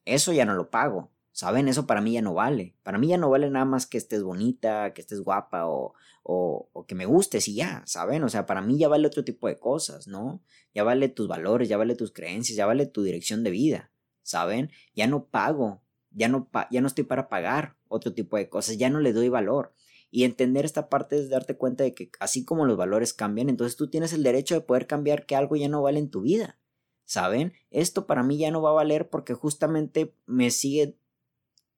eso 0.05 0.31
ya 0.31 0.45
no 0.45 0.53
lo 0.55 0.69
pago. 0.69 1.11
¿Saben? 1.33 1.67
Eso 1.67 1.85
para 1.85 1.99
mí 1.99 2.13
ya 2.13 2.21
no 2.21 2.33
vale. 2.33 2.77
Para 2.83 2.97
mí 2.97 3.07
ya 3.07 3.17
no 3.17 3.29
vale 3.29 3.49
nada 3.49 3.65
más 3.65 3.85
que 3.85 3.97
estés 3.97 4.23
bonita, 4.23 4.93
que 4.93 5.01
estés 5.01 5.19
guapa 5.19 5.67
o, 5.67 5.93
o, 6.23 6.69
o, 6.71 6.85
que 6.85 6.95
me 6.95 7.05
gustes 7.05 7.49
y 7.49 7.55
ya, 7.55 7.83
¿saben? 7.85 8.23
O 8.23 8.29
sea, 8.29 8.45
para 8.45 8.61
mí 8.61 8.77
ya 8.77 8.87
vale 8.87 9.05
otro 9.05 9.25
tipo 9.25 9.49
de 9.49 9.59
cosas, 9.59 10.07
¿no? 10.07 10.41
Ya 10.73 10.85
vale 10.85 11.09
tus 11.09 11.27
valores, 11.27 11.67
ya 11.67 11.75
vale 11.75 11.95
tus 11.95 12.13
creencias, 12.13 12.55
ya 12.55 12.65
vale 12.65 12.85
tu 12.85 13.03
dirección 13.03 13.43
de 13.43 13.51
vida, 13.51 13.91
¿saben? 14.23 14.71
Ya 14.93 15.07
no 15.07 15.25
pago 15.25 15.81
ya 16.15 16.29
no, 16.29 16.49
ya 16.71 16.81
no 16.81 16.87
estoy 16.87 17.03
para 17.03 17.29
pagar 17.29 17.75
otro 17.87 18.13
tipo 18.13 18.37
de 18.37 18.49
cosas, 18.49 18.77
ya 18.77 18.89
no 18.89 18.99
le 18.99 19.13
doy 19.13 19.29
valor. 19.29 19.73
Y 20.09 20.23
entender 20.23 20.65
esta 20.65 20.89
parte 20.89 21.17
es 21.17 21.29
darte 21.29 21.57
cuenta 21.57 21.83
de 21.83 21.93
que 21.93 22.09
así 22.19 22.45
como 22.45 22.65
los 22.65 22.77
valores 22.77 23.13
cambian, 23.13 23.49
entonces 23.49 23.75
tú 23.75 23.89
tienes 23.89 24.13
el 24.13 24.23
derecho 24.23 24.55
de 24.55 24.61
poder 24.61 24.87
cambiar 24.87 25.25
que 25.25 25.35
algo 25.35 25.55
ya 25.57 25.67
no 25.67 25.81
vale 25.81 25.99
en 25.99 26.09
tu 26.09 26.21
vida. 26.21 26.57
¿Saben? 27.03 27.53
Esto 27.69 28.07
para 28.07 28.23
mí 28.23 28.37
ya 28.37 28.49
no 28.49 28.61
va 28.61 28.71
a 28.71 28.75
valer 28.75 29.09
porque 29.09 29.35
justamente 29.35 30.15
me 30.25 30.49
sigue 30.49 30.97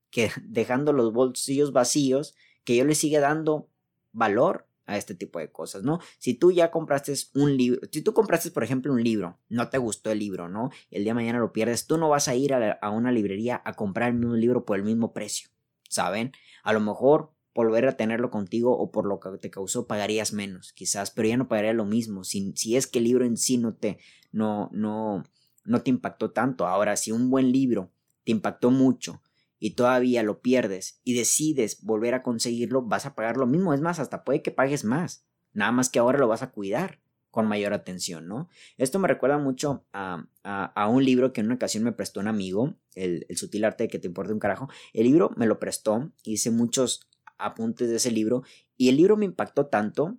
que 0.09 0.31
dejando 0.43 0.93
los 0.93 1.11
bolsillos 1.11 1.73
vacíos, 1.73 2.35
que 2.63 2.77
yo 2.77 2.85
le 2.85 2.95
sigue 2.95 3.19
dando 3.19 3.67
valor 4.13 4.66
a 4.87 4.97
este 4.97 5.13
tipo 5.13 5.37
de 5.37 5.51
cosas, 5.51 5.83
¿no? 5.83 5.99
Si 6.17 6.33
tú 6.33 6.51
ya 6.51 6.71
compraste 6.71 7.13
un 7.35 7.55
libro, 7.55 7.81
si 7.91 8.01
tú 8.01 8.13
compraste, 8.13 8.51
por 8.51 8.63
ejemplo, 8.63 8.91
un 8.93 9.03
libro, 9.03 9.37
no 9.49 9.69
te 9.69 9.77
gustó 9.77 10.11
el 10.11 10.19
libro, 10.19 10.49
¿no? 10.49 10.71
El 10.89 11.03
día 11.03 11.11
de 11.11 11.15
mañana 11.15 11.39
lo 11.39 11.51
pierdes, 11.51 11.85
tú 11.85 11.97
no 11.97 12.09
vas 12.09 12.27
a 12.27 12.35
ir 12.35 12.53
a, 12.53 12.89
una 12.89 13.11
librería 13.11 13.61
a 13.65 13.73
comprar 13.73 14.09
el 14.09 14.15
mismo 14.15 14.35
libro 14.35 14.65
por 14.65 14.77
el 14.77 14.83
mismo 14.83 15.13
precio, 15.13 15.49
¿saben? 15.89 16.31
A 16.63 16.73
lo 16.73 16.79
mejor 16.79 17.33
volver 17.53 17.87
a 17.87 17.97
tenerlo 17.97 18.31
contigo 18.31 18.77
o 18.77 18.91
por 18.91 19.05
lo 19.05 19.19
que 19.19 19.29
te 19.39 19.49
causó 19.49 19.87
pagarías 19.87 20.31
menos, 20.31 20.71
quizás, 20.73 21.11
pero 21.11 21.27
ya 21.27 21.37
no 21.37 21.49
pagaría 21.49 21.73
lo 21.73 21.85
mismo. 21.85 22.23
Si, 22.23 22.53
si 22.55 22.77
es 22.77 22.87
que 22.87 22.99
el 22.99 23.05
libro 23.05 23.25
en 23.25 23.35
sí 23.35 23.57
no 23.57 23.73
te, 23.73 23.97
no, 24.31 24.69
no, 24.71 25.23
no 25.65 25.81
te 25.81 25.89
impactó 25.89 26.31
tanto. 26.31 26.65
Ahora, 26.65 26.95
si 26.95 27.11
un 27.11 27.29
buen 27.29 27.51
libro 27.51 27.91
te 28.23 28.31
impactó 28.31 28.71
mucho 28.71 29.21
y 29.59 29.75
todavía 29.75 30.23
lo 30.23 30.41
pierdes 30.41 31.01
y 31.03 31.15
decides 31.15 31.81
volver 31.83 32.13
a 32.13 32.23
conseguirlo, 32.23 32.83
vas 32.83 33.05
a 33.05 33.15
pagar 33.15 33.37
lo 33.37 33.47
mismo. 33.47 33.73
Es 33.73 33.81
más, 33.81 33.99
hasta 33.99 34.23
puede 34.23 34.41
que 34.41 34.51
pagues 34.51 34.83
más. 34.83 35.25
Nada 35.53 35.71
más 35.71 35.89
que 35.89 35.99
ahora 35.99 36.19
lo 36.19 36.27
vas 36.27 36.43
a 36.43 36.51
cuidar 36.51 37.01
con 37.31 37.47
mayor 37.47 37.73
atención, 37.73 38.27
¿no? 38.27 38.49
Esto 38.77 38.99
me 38.99 39.07
recuerda 39.07 39.37
mucho 39.37 39.85
a, 39.93 40.25
a, 40.43 40.87
un 40.87 41.03
libro 41.03 41.33
que 41.33 41.41
en 41.41 41.47
una 41.47 41.55
ocasión 41.55 41.83
me 41.83 41.91
prestó 41.91 42.19
un 42.19 42.27
amigo, 42.27 42.77
el, 42.95 43.25
el, 43.29 43.37
sutil 43.37 43.65
arte 43.65 43.83
de 43.83 43.89
que 43.89 43.99
te 43.99 44.07
importe 44.07 44.33
un 44.33 44.39
carajo. 44.39 44.69
El 44.93 45.03
libro 45.03 45.31
me 45.35 45.45
lo 45.45 45.59
prestó, 45.59 46.11
hice 46.23 46.49
muchos 46.49 47.07
apuntes 47.37 47.89
de 47.89 47.97
ese 47.97 48.11
libro 48.11 48.43
y 48.75 48.89
el 48.89 48.97
libro 48.97 49.17
me 49.17 49.25
impactó 49.25 49.67
tanto 49.67 50.17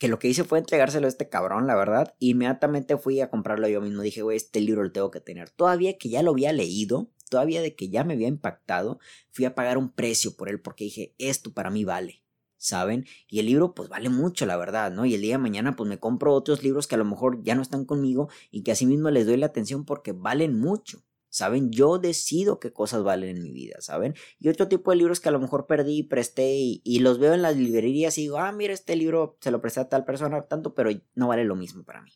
que 0.00 0.08
lo 0.08 0.18
que 0.18 0.28
hice 0.28 0.44
fue 0.44 0.58
entregárselo 0.58 1.06
a 1.06 1.08
este 1.10 1.28
cabrón, 1.28 1.66
la 1.66 1.76
verdad. 1.76 2.14
Inmediatamente 2.20 2.96
fui 2.96 3.20
a 3.20 3.28
comprarlo 3.28 3.68
yo 3.68 3.82
mismo. 3.82 4.00
Dije, 4.00 4.22
güey, 4.22 4.38
este 4.38 4.60
libro 4.60 4.82
lo 4.82 4.92
tengo 4.92 5.10
que 5.10 5.20
tener. 5.20 5.50
Todavía 5.50 5.98
que 5.98 6.08
ya 6.08 6.22
lo 6.22 6.30
había 6.30 6.54
leído, 6.54 7.10
todavía 7.30 7.62
de 7.62 7.74
que 7.74 7.88
ya 7.88 8.04
me 8.04 8.12
había 8.14 8.28
impactado, 8.28 8.98
fui 9.30 9.46
a 9.46 9.54
pagar 9.54 9.78
un 9.78 9.90
precio 9.90 10.36
por 10.36 10.50
él 10.50 10.60
porque 10.60 10.84
dije, 10.84 11.14
esto 11.18 11.54
para 11.54 11.70
mí 11.70 11.84
vale, 11.84 12.22
¿saben? 12.58 13.06
Y 13.28 13.38
el 13.38 13.46
libro 13.46 13.74
pues 13.74 13.88
vale 13.88 14.10
mucho, 14.10 14.44
la 14.44 14.58
verdad, 14.58 14.92
¿no? 14.92 15.06
Y 15.06 15.14
el 15.14 15.22
día 15.22 15.36
de 15.36 15.38
mañana 15.38 15.76
pues 15.76 15.88
me 15.88 15.98
compro 15.98 16.34
otros 16.34 16.62
libros 16.62 16.86
que 16.86 16.96
a 16.96 16.98
lo 16.98 17.06
mejor 17.06 17.42
ya 17.42 17.54
no 17.54 17.62
están 17.62 17.86
conmigo 17.86 18.28
y 18.50 18.62
que 18.62 18.72
asimismo 18.72 19.10
les 19.10 19.26
doy 19.26 19.38
la 19.38 19.46
atención 19.46 19.86
porque 19.86 20.12
valen 20.12 20.58
mucho. 20.58 21.02
¿Saben? 21.32 21.70
Yo 21.70 22.00
decido 22.00 22.58
qué 22.58 22.72
cosas 22.72 23.04
valen 23.04 23.36
en 23.36 23.42
mi 23.44 23.52
vida, 23.52 23.76
¿saben? 23.78 24.14
Y 24.40 24.48
otro 24.48 24.66
tipo 24.66 24.90
de 24.90 24.96
libros 24.96 25.20
que 25.20 25.28
a 25.28 25.32
lo 25.32 25.38
mejor 25.38 25.68
perdí, 25.68 26.02
presté 26.02 26.56
y, 26.56 26.82
y 26.84 26.98
los 26.98 27.20
veo 27.20 27.34
en 27.34 27.42
las 27.42 27.56
librerías 27.56 28.18
y 28.18 28.22
digo, 28.22 28.38
ah, 28.38 28.50
mira, 28.50 28.74
este 28.74 28.96
libro 28.96 29.38
se 29.40 29.52
lo 29.52 29.60
presté 29.60 29.78
a 29.78 29.88
tal 29.88 30.04
persona 30.04 30.42
tanto, 30.48 30.74
pero 30.74 30.90
no 31.14 31.28
vale 31.28 31.44
lo 31.44 31.54
mismo 31.54 31.84
para 31.84 32.02
mí. 32.02 32.10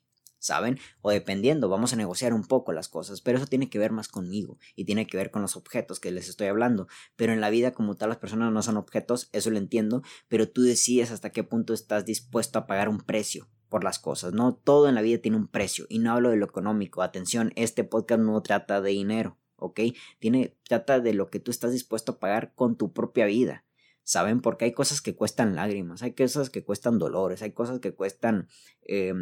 ¿Saben? 0.44 0.78
O 1.00 1.10
dependiendo, 1.10 1.70
vamos 1.70 1.94
a 1.94 1.96
negociar 1.96 2.34
un 2.34 2.44
poco 2.44 2.72
las 2.72 2.88
cosas, 2.88 3.22
pero 3.22 3.38
eso 3.38 3.46
tiene 3.46 3.70
que 3.70 3.78
ver 3.78 3.92
más 3.92 4.08
conmigo 4.08 4.58
y 4.76 4.84
tiene 4.84 5.06
que 5.06 5.16
ver 5.16 5.30
con 5.30 5.40
los 5.40 5.56
objetos 5.56 6.00
que 6.00 6.10
les 6.10 6.28
estoy 6.28 6.48
hablando. 6.48 6.86
Pero 7.16 7.32
en 7.32 7.40
la 7.40 7.48
vida 7.48 7.72
como 7.72 7.96
tal 7.96 8.10
las 8.10 8.18
personas 8.18 8.52
no 8.52 8.62
son 8.62 8.76
objetos, 8.76 9.30
eso 9.32 9.50
lo 9.50 9.56
entiendo, 9.56 10.02
pero 10.28 10.46
tú 10.46 10.60
decides 10.60 11.10
hasta 11.10 11.30
qué 11.30 11.44
punto 11.44 11.72
estás 11.72 12.04
dispuesto 12.04 12.58
a 12.58 12.66
pagar 12.66 12.90
un 12.90 12.98
precio 13.00 13.48
por 13.70 13.84
las 13.84 13.98
cosas, 13.98 14.34
¿no? 14.34 14.54
Todo 14.54 14.86
en 14.86 14.94
la 14.94 15.00
vida 15.00 15.18
tiene 15.18 15.38
un 15.38 15.48
precio 15.48 15.86
y 15.88 15.98
no 15.98 16.12
hablo 16.12 16.28
de 16.28 16.36
lo 16.36 16.44
económico. 16.44 17.00
Atención, 17.00 17.52
este 17.56 17.82
podcast 17.82 18.20
no 18.20 18.42
trata 18.42 18.82
de 18.82 18.90
dinero, 18.90 19.38
¿ok? 19.56 19.80
Tiene, 20.18 20.58
trata 20.68 21.00
de 21.00 21.14
lo 21.14 21.30
que 21.30 21.40
tú 21.40 21.50
estás 21.52 21.72
dispuesto 21.72 22.12
a 22.12 22.18
pagar 22.18 22.52
con 22.54 22.76
tu 22.76 22.92
propia 22.92 23.24
vida. 23.24 23.64
¿Saben? 24.06 24.42
Porque 24.42 24.66
hay 24.66 24.72
cosas 24.72 25.00
que 25.00 25.16
cuestan 25.16 25.56
lágrimas, 25.56 26.02
hay 26.02 26.12
cosas 26.12 26.50
que 26.50 26.62
cuestan 26.62 26.98
dolores, 26.98 27.40
hay 27.40 27.52
cosas 27.52 27.80
que 27.80 27.94
cuestan 27.94 28.48
eh, 28.82 29.14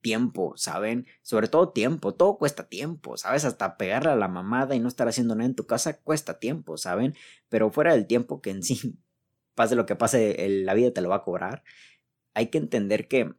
tiempo, 0.00 0.54
¿saben? 0.56 1.06
Sobre 1.22 1.48
todo 1.48 1.70
tiempo, 1.70 2.14
todo 2.14 2.38
cuesta 2.38 2.68
tiempo, 2.68 3.16
¿sabes? 3.16 3.44
Hasta 3.44 3.76
pegarle 3.76 4.10
a 4.10 4.16
la 4.16 4.28
mamada 4.28 4.74
y 4.74 4.80
no 4.80 4.88
estar 4.88 5.08
haciendo 5.08 5.34
nada 5.34 5.46
en 5.46 5.54
tu 5.54 5.66
casa 5.66 6.00
cuesta 6.00 6.38
tiempo, 6.38 6.76
¿saben? 6.76 7.14
Pero 7.48 7.70
fuera 7.70 7.92
del 7.92 8.06
tiempo 8.06 8.40
que 8.40 8.50
en 8.50 8.62
sí, 8.62 8.98
pase 9.54 9.76
lo 9.76 9.86
que 9.86 9.96
pase, 9.96 10.36
la 10.64 10.74
vida 10.74 10.92
te 10.92 11.00
lo 11.00 11.08
va 11.08 11.16
a 11.16 11.22
cobrar, 11.22 11.62
hay 12.34 12.48
que 12.48 12.58
entender 12.58 13.08
que 13.08 13.34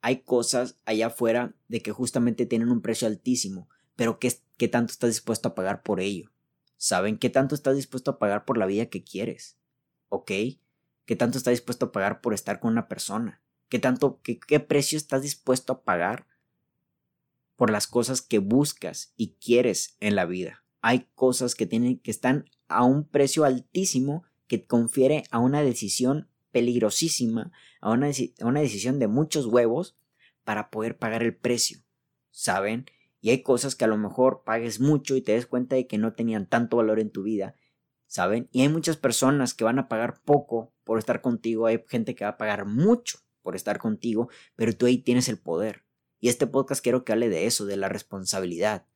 hay 0.00 0.22
cosas 0.22 0.78
allá 0.84 1.06
afuera 1.06 1.54
de 1.68 1.80
que 1.80 1.92
justamente 1.92 2.46
tienen 2.46 2.70
un 2.70 2.82
precio 2.82 3.08
altísimo, 3.08 3.68
pero 3.96 4.18
¿qué, 4.18 4.32
qué 4.56 4.68
tanto 4.68 4.92
estás 4.92 5.10
dispuesto 5.10 5.48
a 5.48 5.54
pagar 5.54 5.82
por 5.82 6.00
ello? 6.00 6.30
¿Saben 6.76 7.18
qué 7.18 7.30
tanto 7.30 7.54
estás 7.54 7.76
dispuesto 7.76 8.10
a 8.10 8.18
pagar 8.18 8.44
por 8.44 8.58
la 8.58 8.66
vida 8.66 8.86
que 8.86 9.04
quieres? 9.04 9.56
¿Ok? 10.08 10.30
¿Qué 11.06 11.16
tanto 11.16 11.38
estás 11.38 11.52
dispuesto 11.52 11.86
a 11.86 11.92
pagar 11.92 12.20
por 12.20 12.34
estar 12.34 12.60
con 12.60 12.72
una 12.72 12.88
persona? 12.88 13.43
¿Qué 13.68 13.78
tanto, 13.78 14.20
qué, 14.22 14.38
qué 14.38 14.60
precio 14.60 14.96
estás 14.96 15.22
dispuesto 15.22 15.72
a 15.72 15.82
pagar 15.82 16.26
por 17.56 17.70
las 17.70 17.86
cosas 17.86 18.22
que 18.22 18.38
buscas 18.38 19.14
y 19.16 19.34
quieres 19.34 19.96
en 20.00 20.16
la 20.16 20.26
vida? 20.26 20.64
Hay 20.80 21.08
cosas 21.14 21.54
que 21.54 21.66
tienen, 21.66 21.98
que 21.98 22.10
están 22.10 22.44
a 22.68 22.84
un 22.84 23.08
precio 23.08 23.44
altísimo 23.44 24.24
que 24.46 24.66
confiere 24.66 25.24
a 25.30 25.38
una 25.38 25.62
decisión 25.62 26.28
peligrosísima, 26.50 27.52
a 27.80 27.90
una, 27.90 28.08
a 28.08 28.46
una 28.46 28.60
decisión 28.60 28.98
de 28.98 29.08
muchos 29.08 29.46
huevos 29.46 29.96
para 30.44 30.70
poder 30.70 30.98
pagar 30.98 31.22
el 31.22 31.36
precio. 31.36 31.80
¿Saben? 32.30 32.86
Y 33.20 33.30
hay 33.30 33.42
cosas 33.42 33.74
que 33.74 33.84
a 33.84 33.88
lo 33.88 33.96
mejor 33.96 34.42
pagues 34.44 34.80
mucho 34.80 35.16
y 35.16 35.22
te 35.22 35.32
des 35.32 35.46
cuenta 35.46 35.76
de 35.76 35.86
que 35.86 35.98
no 35.98 36.12
tenían 36.12 36.46
tanto 36.46 36.76
valor 36.76 37.00
en 37.00 37.10
tu 37.10 37.22
vida, 37.22 37.56
¿saben? 38.06 38.48
Y 38.52 38.60
hay 38.60 38.68
muchas 38.68 38.98
personas 38.98 39.54
que 39.54 39.64
van 39.64 39.78
a 39.78 39.88
pagar 39.88 40.20
poco 40.22 40.74
por 40.84 40.98
estar 40.98 41.22
contigo, 41.22 41.66
hay 41.66 41.82
gente 41.88 42.14
que 42.14 42.24
va 42.24 42.32
a 42.32 42.36
pagar 42.36 42.66
mucho 42.66 43.23
por 43.44 43.54
estar 43.54 43.78
contigo, 43.78 44.28
pero 44.56 44.76
tú 44.76 44.86
ahí 44.86 44.98
tienes 44.98 45.28
el 45.28 45.38
poder. 45.38 45.84
Y 46.18 46.30
este 46.30 46.48
podcast 46.48 46.82
quiero 46.82 47.04
que 47.04 47.12
hable 47.12 47.28
de 47.28 47.46
eso, 47.46 47.66
de 47.66 47.76
la 47.76 47.88
responsabilidad, 47.88 48.86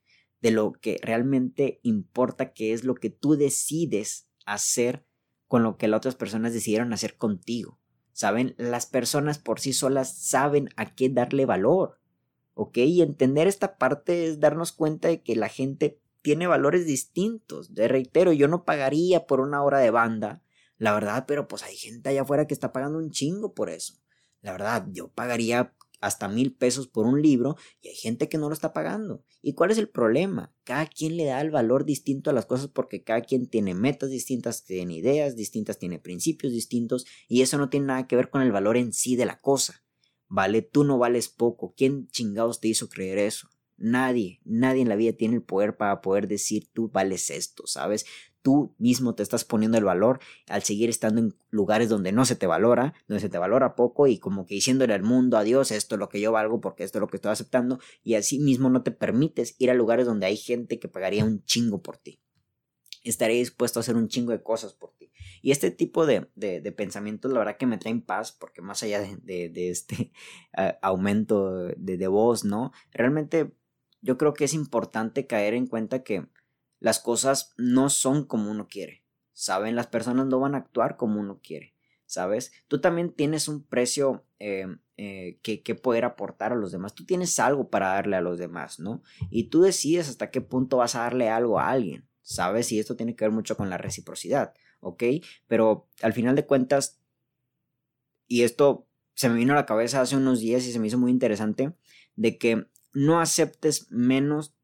de 0.41 0.51
lo 0.51 0.73
que 0.73 0.99
realmente 1.03 1.79
importa, 1.83 2.53
que 2.55 2.73
es 2.73 2.83
lo 2.83 2.95
que 2.95 3.11
tú 3.11 3.37
decides 3.37 4.29
hacer 4.47 5.05
con 5.47 5.63
lo 5.63 5.77
que 5.77 5.89
las 5.89 5.99
otras 5.99 6.15
personas 6.15 6.53
decidieron 6.53 6.93
hacer 6.93 7.17
contigo. 7.17 7.79
¿Saben? 8.13 8.55
Las 8.59 8.87
personas 8.87 9.39
por 9.39 9.61
sí 9.61 9.73
solas 9.73 10.17
saben 10.19 10.71
a 10.77 10.95
qué 10.95 11.09
darle 11.09 11.47
valor. 11.47 12.01
¿Ok? 12.55 12.79
Y 12.79 13.03
entender 13.03 13.47
esta 13.47 13.79
parte 13.79 14.27
es 14.27 14.41
darnos 14.41 14.73
cuenta 14.73 15.09
de 15.09 15.23
que 15.23 15.37
la 15.37 15.49
gente 15.49 16.01
tiene 16.23 16.47
valores 16.47 16.87
distintos. 16.87 17.75
De 17.75 17.89
reitero, 17.89 18.33
yo 18.33 18.49
no 18.49 18.65
pagaría 18.65 19.27
por 19.27 19.41
una 19.41 19.63
hora 19.63 19.79
de 19.79 19.91
banda, 19.91 20.43
la 20.77 20.93
verdad, 20.93 21.27
pero 21.27 21.47
pues 21.47 21.63
hay 21.63 21.77
gente 21.77 22.09
allá 22.09 22.23
afuera 22.23 22.47
que 22.47 22.55
está 22.55 22.73
pagando 22.73 22.99
un 22.99 23.11
chingo 23.11 23.55
por 23.55 23.71
eso. 23.71 23.95
La 24.40 24.53
verdad, 24.53 24.87
yo 24.92 25.09
pagaría 25.09 25.74
hasta 26.01 26.29
mil 26.29 26.55
pesos 26.55 26.87
por 26.87 27.07
un 27.07 27.20
libro 27.22 27.57
y 27.81 27.88
hay 27.88 27.94
gente 27.94 28.29
que 28.29 28.38
no 28.38 28.48
lo 28.48 28.55
está 28.55 28.72
pagando. 28.72 29.24
¿Y 29.42 29.55
cuál 29.55 29.70
es 29.70 29.79
el 29.79 29.88
problema? 29.88 30.55
Cada 30.64 30.87
quien 30.87 31.16
le 31.16 31.24
da 31.24 31.40
el 31.40 31.51
valor 31.51 31.85
distinto 31.85 32.31
a 32.31 32.33
las 32.33 32.46
cosas 32.46 32.68
porque 32.68 33.03
cada 33.03 33.22
quien 33.22 33.48
tiene 33.48 33.74
metas 33.74 34.11
distintas, 34.11 34.64
tiene 34.64 34.94
ideas 34.96 35.37
distintas, 35.37 35.79
tiene 35.79 35.98
principios 35.98 36.53
distintos 36.53 37.07
y 37.29 37.42
eso 37.42 37.59
no 37.59 37.68
tiene 37.68 37.87
nada 37.87 38.07
que 38.07 38.16
ver 38.16 38.31
con 38.31 38.42
el 38.42 38.53
valor 38.53 38.77
en 38.77 38.92
sí 38.92 39.16
de 39.16 39.27
la 39.27 39.38
cosa. 39.38 39.83
¿Vale? 40.31 40.61
Tú 40.61 40.85
no 40.85 40.98
vales 40.98 41.29
poco. 41.29 41.74
¿Quién 41.77 42.07
chingados 42.09 42.61
te 42.61 42.68
hizo 42.68 42.88
creer 42.88 43.18
eso? 43.18 43.48
Nadie, 43.79 44.40
nadie 44.44 44.83
en 44.83 44.88
la 44.88 44.96
vida 44.96 45.12
tiene 45.12 45.37
el 45.37 45.42
poder 45.42 45.77
para 45.77 46.01
poder 46.01 46.29
decir 46.29 46.68
tú 46.72 46.90
vales 46.90 47.31
esto, 47.31 47.66
¿sabes? 47.66 48.05
Tú 48.49 48.75
mismo 48.79 49.15
te 49.15 49.23
estás 49.23 49.45
poniendo 49.45 49.77
el 49.77 49.85
valor 49.85 50.21
al 50.47 50.63
seguir 50.63 50.89
estando 50.89 51.21
en 51.21 51.37
lugares 51.51 51.91
donde 51.91 52.13
no 52.13 52.25
se 52.25 52.35
te 52.35 52.47
valora, 52.47 52.95
donde 53.07 53.21
se 53.21 53.29
te 53.29 53.37
valora 53.37 53.75
poco 53.75 54.07
y 54.07 54.17
como 54.17 54.47
que 54.47 54.55
diciéndole 54.55 54.95
al 54.95 55.03
mundo 55.03 55.37
adiós, 55.37 55.71
esto 55.71 55.97
es 55.97 55.99
lo 55.99 56.09
que 56.09 56.19
yo 56.19 56.33
valgo 56.33 56.59
porque 56.59 56.83
esto 56.83 56.97
es 56.97 57.01
lo 57.01 57.09
que 57.09 57.19
estoy 57.19 57.31
aceptando 57.31 57.79
y 58.03 58.15
así 58.15 58.39
mismo 58.39 58.71
no 58.71 58.83
te 58.83 58.91
permites 58.91 59.55
ir 59.59 59.71
a 59.71 59.75
lugares 59.75 60.07
donde 60.07 60.25
hay 60.25 60.39
gente 60.39 60.79
que 60.79 60.89
pagaría 60.89 61.27
un 61.27 61.45
chingo 61.45 61.83
por 61.83 61.99
ti. 61.99 62.23
Estaría 63.05 63.37
dispuesto 63.37 63.81
a 63.81 63.83
hacer 63.83 63.97
un 63.97 64.09
chingo 64.09 64.33
de 64.33 64.43
cosas 64.43 64.73
por 64.73 64.95
ti. 64.97 65.13
Y 65.43 65.51
este 65.51 65.71
tipo 65.71 66.07
de, 66.07 66.31
de, 66.35 66.73
pensamientos, 66.73 67.31
la 67.31 67.41
verdad 67.41 67.59
que 67.59 67.67
me 67.67 67.77
traen 67.77 68.01
paz, 68.01 68.33
porque 68.33 68.63
más 68.63 68.83
allá 68.83 69.03
de, 69.03 69.51
de 69.51 69.69
este 69.69 70.11
aumento 70.81 71.67
de 71.77 72.09
voz, 72.09 72.47
¿no? 72.47 72.73
Realmente 72.93 73.53
yo 74.01 74.17
creo 74.17 74.33
que 74.33 74.45
es 74.45 74.55
importante 74.55 75.27
caer 75.27 75.53
en 75.53 75.67
cuenta 75.67 76.03
que 76.03 76.29
las 76.81 77.01
cosas 77.01 77.55
no 77.57 77.91
son 77.91 78.25
como 78.25 78.51
uno 78.51 78.69
quiere. 78.69 79.05
¿Saben? 79.33 79.77
Las 79.77 79.87
personas 79.87 80.27
no 80.27 80.41
van 80.41 80.55
a 80.55 80.59
actuar 80.59 80.97
como 80.97 81.21
uno 81.21 81.41
quiere. 81.43 81.75
¿Sabes? 82.07 82.53
Tú 82.69 82.81
también 82.81 83.12
tienes 83.12 83.49
un 83.49 83.62
precio 83.62 84.25
eh, 84.38 84.67
eh, 84.97 85.38
que, 85.43 85.62
que, 85.62 85.75
poder 85.75 86.05
aportar 86.05 86.53
a 86.53 86.57
los 86.57 86.73
demás. 86.73 86.95
Tú 86.95 87.05
tienes 87.05 87.38
algo 87.38 87.69
para 87.69 87.88
darle 87.88 88.17
a 88.17 88.23
los 88.23 88.38
demás, 88.38 88.81
¿no? 88.81 89.03
Y 89.31 89.45
tú 89.45 89.61
decides 89.61 90.09
hasta 90.09 90.31
qué 90.31 90.41
punto 90.41 90.79
vas 90.79 90.95
a 90.95 91.01
darle 91.01 91.29
algo 91.29 91.61
a 91.61 91.69
alguien. 91.69 92.09
¿Sabes? 92.23 92.73
Y 92.73 92.79
esto 92.79 92.97
tiene 92.97 93.14
que 93.14 93.25
ver 93.25 93.33
mucho 93.33 93.57
con 93.57 93.71
la 93.71 93.79
reciprocidad. 93.79 94.55
¿Ok? 94.81 95.03
Pero 95.47 95.88
al 96.03 96.12
final 96.12 96.35
de 96.35 96.47
cuentas, 96.47 96.99
y 98.27 98.43
esto 98.43 98.87
se 99.14 99.29
me 99.29 99.37
vino 99.37 99.53
a 99.53 99.57
la 99.57 99.67
cabeza 99.67 100.01
hace 100.01 100.17
unos 100.17 100.41
días 100.41 100.64
y 100.67 100.73
se 100.73 100.79
me 100.79 100.87
hizo 100.87 100.99
muy 100.99 101.11
interesante, 101.11 101.75
de 102.17 102.38
que 102.38 102.67
no 102.93 103.21
aceptes 103.21 103.91
menos 103.91 104.55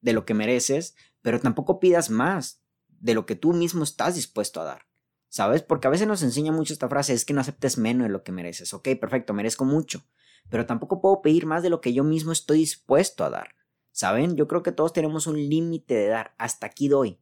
de 0.00 0.12
lo 0.12 0.24
que 0.24 0.34
mereces, 0.34 0.96
pero 1.22 1.40
tampoco 1.40 1.80
pidas 1.80 2.10
más 2.10 2.62
de 2.88 3.14
lo 3.14 3.26
que 3.26 3.36
tú 3.36 3.52
mismo 3.52 3.84
estás 3.84 4.14
dispuesto 4.14 4.60
a 4.60 4.64
dar. 4.64 4.86
¿Sabes? 5.28 5.62
Porque 5.62 5.86
a 5.86 5.90
veces 5.90 6.08
nos 6.08 6.22
enseña 6.22 6.50
mucho 6.50 6.72
esta 6.72 6.88
frase, 6.88 7.12
es 7.12 7.24
que 7.24 7.32
no 7.32 7.40
aceptes 7.40 7.78
menos 7.78 8.08
de 8.08 8.12
lo 8.12 8.24
que 8.24 8.32
mereces. 8.32 8.74
Ok, 8.74 8.88
perfecto, 9.00 9.32
merezco 9.32 9.64
mucho, 9.64 10.04
pero 10.48 10.66
tampoco 10.66 11.00
puedo 11.00 11.22
pedir 11.22 11.46
más 11.46 11.62
de 11.62 11.70
lo 11.70 11.80
que 11.80 11.92
yo 11.92 12.02
mismo 12.02 12.32
estoy 12.32 12.58
dispuesto 12.58 13.24
a 13.24 13.30
dar. 13.30 13.54
¿Saben? 13.92 14.36
Yo 14.36 14.48
creo 14.48 14.62
que 14.62 14.72
todos 14.72 14.92
tenemos 14.92 15.26
un 15.26 15.36
límite 15.36 15.94
de 15.94 16.08
dar. 16.08 16.34
Hasta 16.38 16.66
aquí 16.66 16.88
doy. 16.88 17.18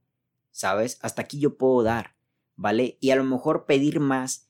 ¿Sabes? 0.51 0.99
Hasta 1.03 1.23
aquí 1.23 1.39
yo 1.39 1.57
puedo 1.57 1.83
dar. 1.83 2.17
¿Vale? 2.57 2.99
Y 3.01 3.11
a 3.11 3.17
lo 3.17 3.25
mejor 3.25 3.67
pedir 3.67 4.01
más 4.01 4.49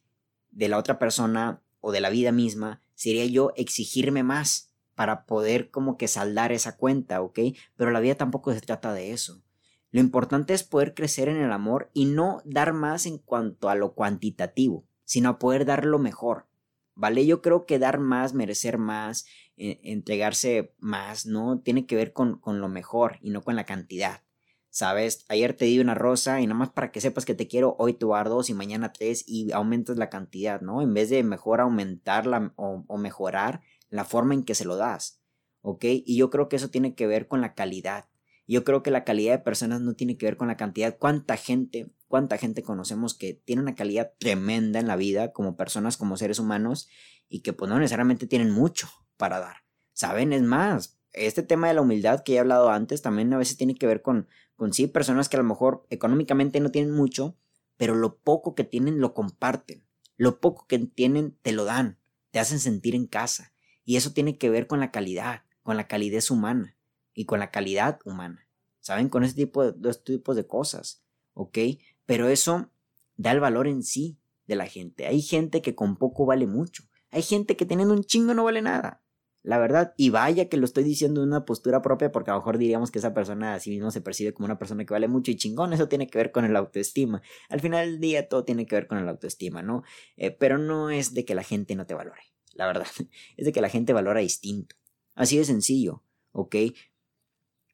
de 0.51 0.69
la 0.69 0.79
otra 0.79 0.99
persona 0.99 1.63
o 1.81 1.93
de 1.93 2.01
la 2.01 2.11
vida 2.11 2.33
misma 2.33 2.83
sería 2.95 3.27
yo 3.27 3.53
exigirme 3.57 4.23
más 4.23 4.73
para 4.99 5.27
poder 5.27 5.71
como 5.71 5.97
que 5.97 6.09
saldar 6.09 6.51
esa 6.51 6.77
cuenta, 6.77 7.23
¿ok? 7.23 7.39
Pero 7.77 7.93
la 7.93 8.01
vida 8.01 8.17
tampoco 8.17 8.53
se 8.53 8.61
trata 8.61 8.93
de 8.93 9.13
eso. 9.13 9.45
Lo 9.93 10.01
importante 10.01 10.55
es 10.55 10.65
poder 10.65 10.93
crecer 10.93 11.29
en 11.29 11.37
el 11.37 11.53
amor 11.53 11.89
y 11.95 12.07
no 12.07 12.43
dar 12.45 12.73
más 12.73 13.07
en 13.07 13.19
cuanto 13.19 13.69
a 13.69 13.77
lo 13.77 13.95
cuantitativo, 13.95 14.89
sino 15.05 15.39
poder 15.39 15.67
dar 15.67 15.85
lo 15.85 16.01
mejor, 16.01 16.49
¿vale? 16.97 17.25
Yo 17.27 17.43
creo 17.43 17.65
que 17.65 17.79
dar 17.79 18.01
más, 18.01 18.35
merecer 18.35 18.77
más, 18.77 19.27
eh, 19.57 19.79
entregarse 19.85 20.75
más, 20.81 21.27
¿no? 21.27 21.61
Tiene 21.61 21.87
que 21.87 21.95
ver 21.95 22.13
con, 22.13 22.41
con 22.41 22.61
lo 22.61 22.69
mejor 22.69 23.19
y 23.23 23.31
no 23.31 23.43
con 23.43 23.55
la 23.55 23.67
cantidad. 23.67 24.25
¿Sabes? 24.71 25.27
Ayer 25.29 25.55
te 25.55 25.67
di 25.67 25.79
una 25.79 25.95
rosa 25.95 26.41
y 26.41 26.47
nada 26.49 26.59
más 26.59 26.71
para 26.71 26.91
que 26.91 27.01
sepas 27.01 27.25
que 27.25 27.37
te 27.37 27.47
quiero, 27.47 27.77
hoy 27.79 27.93
te 27.93 28.05
dar 28.05 28.29
dos 28.29 28.51
y 28.51 28.55
mañana 28.55 28.93
tres 28.93 29.23
y 29.29 29.53
aumentas 29.53 29.97
la 29.97 30.11
cantidad, 30.11 30.61
¿no? 30.61 30.83
En 30.83 30.93
vez 30.93 31.09
de 31.09 31.23
mejor 31.23 31.61
aumentarla 31.61 32.53
o 32.57 32.99
mejorar 32.99 33.61
la 33.91 34.05
forma 34.05 34.35
en 34.35 34.45
que 34.45 34.55
se 34.55 34.65
lo 34.65 34.77
das, 34.77 35.21
¿ok? 35.63 35.85
Y 35.85 36.17
yo 36.17 36.31
creo 36.31 36.49
que 36.49 36.57
eso 36.57 36.71
tiene 36.71 36.95
que 36.95 37.07
ver 37.07 37.29
con 37.29 37.41
la 37.41 37.55
calidad. 37.55 38.09
Yo 38.47 38.65
creo 38.65 38.83
que 38.83 38.91
la 38.91 39.05
calidad 39.05 39.33
de 39.33 39.45
personas 39.45 39.83
no 39.83 39.95
tiene 39.95 40.17
que 40.17 40.27
ver 40.27 40.37
con 40.37 40.49
la 40.49 40.57
cantidad. 40.57 40.97
¿Cuánta 40.99 41.37
gente, 41.37 41.93
cuánta 42.07 42.39
gente 42.39 42.63
conocemos 42.63 43.15
que 43.15 43.35
tiene 43.35 43.61
una 43.61 43.75
calidad 43.75 44.13
tremenda 44.19 44.81
en 44.81 44.87
la 44.87 44.97
vida 44.97 45.33
como 45.33 45.57
personas, 45.57 45.99
como 45.99 46.17
seres 46.17 46.39
humanos 46.39 46.89
y 47.29 47.41
que 47.41 47.53
pues 47.53 47.69
no 47.69 47.79
necesariamente 47.79 48.27
tienen 48.27 48.51
mucho 48.51 48.89
para 49.19 49.39
dar? 49.39 49.57
¿Saben? 49.93 50.33
Es 50.33 50.43
más, 50.43 50.99
este 51.13 51.43
tema 51.43 51.69
de 51.69 51.75
la 51.75 51.83
humildad 51.83 52.23
que 52.23 52.35
he 52.35 52.39
hablado 52.39 52.71
antes 52.71 53.03
también 53.03 53.33
a 53.35 53.39
veces 53.39 53.59
tiene 53.59 53.75
que 53.75 53.87
ver 53.87 54.01
con, 54.01 54.29
con 54.57 54.73
sí, 54.73 54.87
personas 54.87 55.29
que 55.29 55.37
a 55.37 55.41
lo 55.41 55.49
mejor 55.49 55.87
económicamente 55.91 56.61
no 56.61 56.71
tienen 56.71 56.93
mucho, 56.93 57.37
pero 57.77 57.95
lo 57.95 58.19
poco 58.19 58.55
que 58.55 58.65
tienen 58.65 59.01
lo 59.01 59.13
comparten. 59.13 59.85
Lo 60.17 60.41
poco 60.41 60.67
que 60.67 60.79
tienen 60.79 61.37
te 61.43 61.53
lo 61.53 61.65
dan, 61.65 61.99
te 62.31 62.39
hacen 62.39 62.61
sentir 62.61 62.95
en 62.95 63.07
casa. 63.07 63.53
Y 63.89 63.97
eso 63.97 64.13
tiene 64.13 64.37
que 64.37 64.51
ver 64.51 64.67
con 64.67 64.81
la 64.81 64.91
calidad, 64.91 65.45
con 65.63 65.79
la 65.79 65.89
calidez 65.89 66.31
humana 66.31 66.77
y 67.15 67.25
con 67.25 67.39
la 67.39 67.51
calidad 67.51 68.01
humana. 68.05 68.47
¿Saben? 68.81 69.09
Con 69.09 69.25
ese 69.25 69.35
tipo 69.35 69.65
de, 69.65 69.73
dos 69.75 70.05
tipos 70.05 70.37
de 70.37 70.47
cosas. 70.47 71.03
¿Ok? 71.33 71.57
Pero 72.05 72.29
eso 72.29 72.71
da 73.17 73.33
el 73.33 73.41
valor 73.41 73.67
en 73.67 73.83
sí 73.83 74.19
de 74.47 74.57
la 74.57 74.67
gente. 74.67 75.07
Hay 75.07 75.23
gente 75.23 75.63
que 75.63 75.75
con 75.75 75.97
poco 75.97 76.27
vale 76.27 76.47
mucho. 76.47 76.85
Hay 77.11 77.23
gente 77.23 77.57
que 77.57 77.65
teniendo 77.65 77.95
un 77.95 78.05
chingo 78.05 78.35
no 78.35 78.45
vale 78.45 78.61
nada. 78.61 79.03
La 79.43 79.57
verdad, 79.57 79.95
y 79.97 80.11
vaya 80.11 80.51
que 80.51 80.59
lo 80.59 80.67
estoy 80.67 80.85
diciendo 80.85 81.23
en 81.23 81.29
una 81.29 81.47
postura 81.47 81.81
propia 81.81 82.13
porque 82.13 82.31
a 82.31 82.35
lo 82.35 82.41
mejor 82.41 82.59
diríamos 82.59 82.91
que 82.91 82.99
esa 82.99 83.15
persona 83.15 83.55
así 83.55 83.71
mismo 83.71 83.91
se 83.91 84.03
percibe 84.03 84.35
como 84.35 84.45
una 84.45 84.59
persona 84.59 84.85
que 84.85 84.93
vale 84.93 85.09
mucho 85.09 85.31
y 85.31 85.37
chingón, 85.37 85.73
eso 85.73 85.89
tiene 85.89 86.09
que 86.09 86.19
ver 86.19 86.31
con 86.31 86.45
el 86.45 86.55
autoestima. 86.57 87.23
Al 87.49 87.61
final 87.61 87.87
del 87.87 88.01
día 88.01 88.29
todo 88.29 88.45
tiene 88.45 88.67
que 88.67 88.77
ver 88.77 88.87
con 88.87 88.99
el 88.99 89.09
autoestima, 89.09 89.63
¿no? 89.63 89.83
Eh, 90.19 90.31
pero 90.31 90.59
no 90.59 90.91
es 90.91 91.15
de 91.15 91.25
que 91.25 91.35
la 91.35 91.43
gente 91.43 91.75
no 91.75 91.87
te 91.87 91.95
valore 91.95 92.21
la 92.59 92.67
verdad, 92.67 92.87
es 93.39 93.47
de 93.47 93.53
que 93.53 93.63
la 93.63 93.71
gente 93.71 93.95
valora 93.95 94.21
distinto. 94.21 94.77
Así 95.15 95.39
de 95.39 95.47
sencillo, 95.47 96.03
¿ok? 96.33 96.57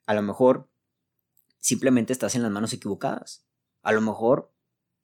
A 0.07 0.15
lo 0.15 0.23
mejor 0.23 0.71
simplemente 1.59 2.13
estás 2.13 2.37
en 2.37 2.43
las 2.43 2.53
manos 2.53 2.73
equivocadas. 2.73 3.45
A 3.83 3.91
lo 3.91 4.01
mejor 4.01 4.53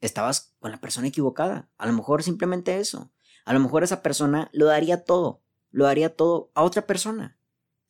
estabas 0.00 0.54
con 0.60 0.70
la 0.70 0.80
persona 0.80 1.08
equivocada. 1.08 1.68
A 1.76 1.86
lo 1.86 1.92
mejor 1.92 2.22
simplemente 2.22 2.78
eso. 2.78 3.10
A 3.44 3.52
lo 3.52 3.58
mejor 3.58 3.82
esa 3.82 4.00
persona 4.00 4.48
lo 4.52 4.66
daría 4.66 5.04
todo 5.04 5.42
lo 5.70 5.84
daría 5.84 6.14
todo 6.14 6.50
a 6.54 6.62
otra 6.62 6.86
persona, 6.86 7.36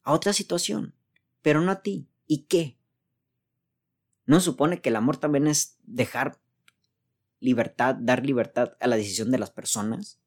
a 0.02 0.12
otra 0.12 0.32
situación, 0.32 0.94
pero 1.42 1.60
no 1.60 1.70
a 1.70 1.82
ti. 1.82 2.08
¿Y 2.26 2.44
qué? 2.44 2.78
¿No 4.26 4.40
supone 4.40 4.80
que 4.80 4.90
el 4.90 4.96
amor 4.96 5.16
también 5.16 5.46
es 5.46 5.78
dejar 5.82 6.38
libertad, 7.40 7.96
dar 7.98 8.24
libertad 8.24 8.76
a 8.80 8.86
la 8.86 8.96
decisión 8.96 9.30
de 9.30 9.38
las 9.38 9.50
personas? 9.50 10.20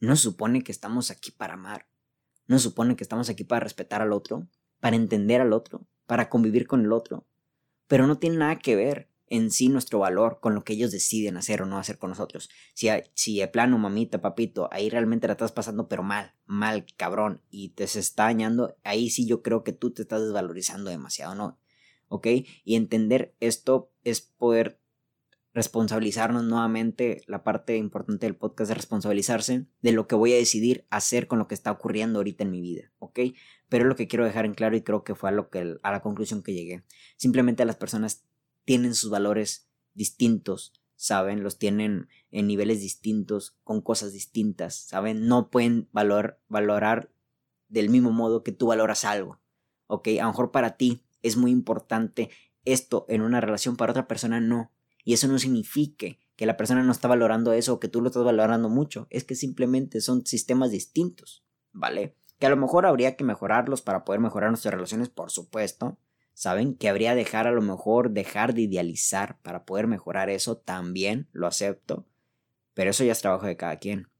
¿No 0.00 0.16
supone 0.16 0.62
que 0.62 0.72
estamos 0.72 1.10
aquí 1.10 1.30
para 1.30 1.54
amar? 1.54 1.88
¿No 2.46 2.58
supone 2.58 2.96
que 2.96 3.04
estamos 3.04 3.28
aquí 3.28 3.44
para 3.44 3.60
respetar 3.60 4.02
al 4.02 4.12
otro? 4.12 4.46
¿Para 4.80 4.96
entender 4.96 5.40
al 5.40 5.52
otro? 5.52 5.86
¿Para 6.06 6.28
convivir 6.28 6.66
con 6.66 6.84
el 6.84 6.92
otro? 6.92 7.26
Pero 7.86 8.06
no 8.06 8.18
tiene 8.18 8.36
nada 8.36 8.58
que 8.58 8.76
ver 8.76 9.10
en 9.28 9.50
sí 9.50 9.68
nuestro 9.68 9.98
valor 9.98 10.38
con 10.40 10.54
lo 10.54 10.64
que 10.64 10.74
ellos 10.74 10.92
deciden 10.92 11.36
hacer 11.36 11.62
o 11.62 11.66
no 11.66 11.78
hacer 11.78 11.98
con 11.98 12.10
nosotros. 12.10 12.48
Si, 12.74 12.88
si 13.14 13.38
de 13.38 13.48
plano, 13.48 13.78
mamita, 13.78 14.20
papito, 14.20 14.68
ahí 14.70 14.88
realmente 14.88 15.26
la 15.26 15.32
estás 15.32 15.52
pasando, 15.52 15.88
pero 15.88 16.02
mal, 16.02 16.34
mal, 16.44 16.86
cabrón, 16.96 17.42
y 17.50 17.70
te 17.70 17.86
se 17.86 18.00
está 18.00 18.24
dañando, 18.24 18.76
ahí 18.84 19.10
sí 19.10 19.26
yo 19.26 19.42
creo 19.42 19.64
que 19.64 19.72
tú 19.72 19.90
te 19.92 20.02
estás 20.02 20.22
desvalorizando 20.22 20.90
demasiado, 20.90 21.34
¿no? 21.34 21.58
¿Ok? 22.08 22.26
Y 22.64 22.76
entender 22.76 23.34
esto 23.40 23.90
es 24.04 24.20
poder 24.20 24.80
responsabilizarnos 25.56 26.44
nuevamente, 26.44 27.22
la 27.26 27.42
parte 27.42 27.78
importante 27.78 28.26
del 28.26 28.36
podcast 28.36 28.70
es 28.70 28.76
responsabilizarse 28.76 29.64
de 29.80 29.92
lo 29.92 30.06
que 30.06 30.14
voy 30.14 30.34
a 30.34 30.36
decidir 30.36 30.86
hacer 30.90 31.28
con 31.28 31.38
lo 31.38 31.48
que 31.48 31.54
está 31.54 31.70
ocurriendo 31.70 32.18
ahorita 32.18 32.44
en 32.44 32.50
mi 32.50 32.60
vida, 32.60 32.92
¿ok? 32.98 33.20
Pero 33.70 33.84
es 33.84 33.88
lo 33.88 33.96
que 33.96 34.06
quiero 34.06 34.26
dejar 34.26 34.44
en 34.44 34.52
claro 34.52 34.76
y 34.76 34.82
creo 34.82 35.02
que 35.02 35.14
fue 35.14 35.30
a, 35.30 35.32
lo 35.32 35.48
que, 35.48 35.78
a 35.82 35.90
la 35.90 36.02
conclusión 36.02 36.42
que 36.42 36.52
llegué. 36.52 36.84
Simplemente 37.16 37.64
las 37.64 37.76
personas 37.76 38.26
tienen 38.66 38.94
sus 38.94 39.08
valores 39.08 39.70
distintos, 39.94 40.74
¿saben? 40.94 41.42
Los 41.42 41.58
tienen 41.58 42.10
en 42.30 42.46
niveles 42.46 42.82
distintos, 42.82 43.56
con 43.64 43.80
cosas 43.80 44.12
distintas, 44.12 44.74
¿saben? 44.74 45.26
No 45.26 45.48
pueden 45.48 45.88
valor, 45.90 46.38
valorar 46.48 47.10
del 47.70 47.88
mismo 47.88 48.10
modo 48.10 48.42
que 48.42 48.52
tú 48.52 48.66
valoras 48.66 49.06
algo, 49.06 49.40
¿ok? 49.86 50.08
A 50.20 50.24
lo 50.24 50.28
mejor 50.28 50.50
para 50.50 50.76
ti 50.76 51.02
es 51.22 51.38
muy 51.38 51.50
importante 51.50 52.28
esto 52.66 53.06
en 53.08 53.22
una 53.22 53.40
relación, 53.40 53.78
para 53.78 53.92
otra 53.92 54.06
persona 54.06 54.38
no. 54.38 54.70
Y 55.06 55.14
eso 55.14 55.28
no 55.28 55.38
significa 55.38 56.08
que 56.36 56.44
la 56.44 56.58
persona 56.58 56.82
no 56.82 56.92
está 56.92 57.08
valorando 57.08 57.54
eso 57.54 57.72
o 57.72 57.80
que 57.80 57.88
tú 57.88 58.02
lo 58.02 58.08
estás 58.08 58.24
valorando 58.24 58.68
mucho, 58.68 59.06
es 59.08 59.24
que 59.24 59.34
simplemente 59.34 60.02
son 60.02 60.26
sistemas 60.26 60.70
distintos, 60.70 61.46
¿vale? 61.72 62.14
Que 62.38 62.46
a 62.46 62.50
lo 62.50 62.58
mejor 62.58 62.84
habría 62.84 63.16
que 63.16 63.24
mejorarlos 63.24 63.80
para 63.80 64.04
poder 64.04 64.20
mejorar 64.20 64.50
nuestras 64.50 64.74
relaciones, 64.74 65.08
por 65.08 65.30
supuesto, 65.30 65.96
¿Saben? 66.36 66.74
Que 66.74 66.90
habría 66.90 67.14
dejar 67.14 67.46
a 67.46 67.50
lo 67.50 67.62
mejor 67.62 68.10
dejar 68.10 68.52
de 68.52 68.60
idealizar 68.60 69.38
para 69.40 69.64
poder 69.64 69.86
mejorar 69.86 70.28
eso, 70.28 70.58
también 70.58 71.30
lo 71.32 71.46
acepto. 71.46 72.04
Pero 72.74 72.90
eso 72.90 73.04
ya 73.04 73.12
es 73.12 73.22
trabajo 73.22 73.46
de 73.46 73.56
cada 73.56 73.78
quien. 73.78 74.10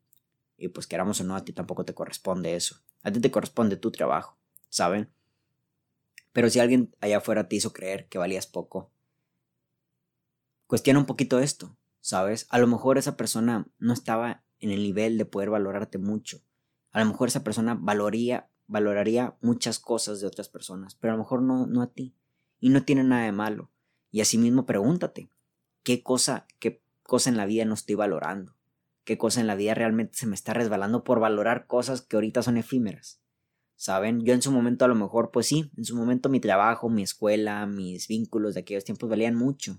Y 0.57 0.68
pues 0.68 0.87
queramos 0.87 1.20
o 1.20 1.25
no, 1.25 1.37
a 1.37 1.44
ti 1.44 1.53
tampoco 1.53 1.85
te 1.85 1.92
corresponde 1.92 2.57
eso. 2.57 2.81
A 3.03 3.12
ti 3.12 3.20
te 3.20 3.31
corresponde 3.31 3.77
tu 3.77 3.90
trabajo, 3.90 4.38
¿saben? 4.70 5.11
Pero 6.33 6.49
si 6.49 6.59
alguien 6.59 6.96
allá 7.03 7.18
afuera 7.18 7.49
te 7.49 7.57
hizo 7.57 7.75
creer 7.75 8.09
que 8.09 8.16
valías 8.16 8.46
poco, 8.46 8.90
cuestiona 10.66 11.00
un 11.00 11.07
poquito 11.07 11.38
esto, 11.38 11.76
¿sabes? 12.00 12.46
A 12.50 12.59
lo 12.59 12.66
mejor 12.66 12.98
esa 12.98 13.16
persona 13.16 13.66
no 13.79 13.92
estaba 13.92 14.44
en 14.61 14.70
el 14.70 14.83
nivel 14.83 15.18
de 15.18 15.24
poder 15.24 15.50
valorarte 15.50 15.98
mucho. 15.98 16.40
A 16.92 17.00
lo 17.00 17.07
mejor 17.07 17.29
esa 17.29 17.44
persona 17.44 17.76
valoría, 17.79 18.48
valoraría 18.66 19.37
muchas 19.40 19.79
cosas 19.79 20.20
de 20.20 20.26
otras 20.26 20.48
personas, 20.48 20.94
pero 20.94 21.12
a 21.12 21.16
lo 21.16 21.22
mejor 21.22 21.42
no, 21.42 21.66
no 21.66 21.83
a 21.83 21.92
ti. 21.92 22.14
Y 22.59 22.70
no 22.70 22.85
tiene 22.85 23.05
nada 23.05 23.24
de 23.24 23.33
malo. 23.33 23.70
Y 24.11 24.20
asimismo 24.20 24.66
pregúntate, 24.66 25.29
¿qué 25.83 26.02
cosa, 26.02 26.46
qué 26.59 26.83
cosa 27.02 27.29
en 27.31 27.37
la 27.37 27.46
vida 27.46 27.64
no 27.64 27.74
estoy 27.74 27.96
valorando? 27.96 28.55
¿Qué 29.05 29.18
cosa 29.18 29.40
en 29.40 29.46
la 29.46 29.55
vida 29.55 29.74
realmente 29.74 30.14
se 30.14 30.26
me 30.26 30.35
está 30.35 30.52
resbalando 30.52 31.05
por 31.05 31.20
valorar 31.20 31.66
cosas 31.66 32.00
que 32.00 32.16
ahorita 32.16 32.42
son 32.42 32.57
efímeras? 32.57 33.20
¿Saben? 33.76 34.24
Yo 34.24 34.33
en 34.33 34.42
su 34.42 34.50
momento 34.50 34.85
a 34.87 34.88
lo 34.88 34.94
mejor, 34.94 35.31
pues 35.31 35.46
sí, 35.46 35.70
en 35.76 35.85
su 35.85 35.94
momento 35.94 36.29
mi 36.31 36.40
trabajo, 36.40 36.88
mi 36.88 37.02
escuela, 37.02 37.66
mis 37.66 38.09
vínculos 38.09 38.55
de 38.55 38.61
aquellos 38.61 38.85
tiempos 38.85 39.09
valían 39.09 39.35
mucho. 39.35 39.79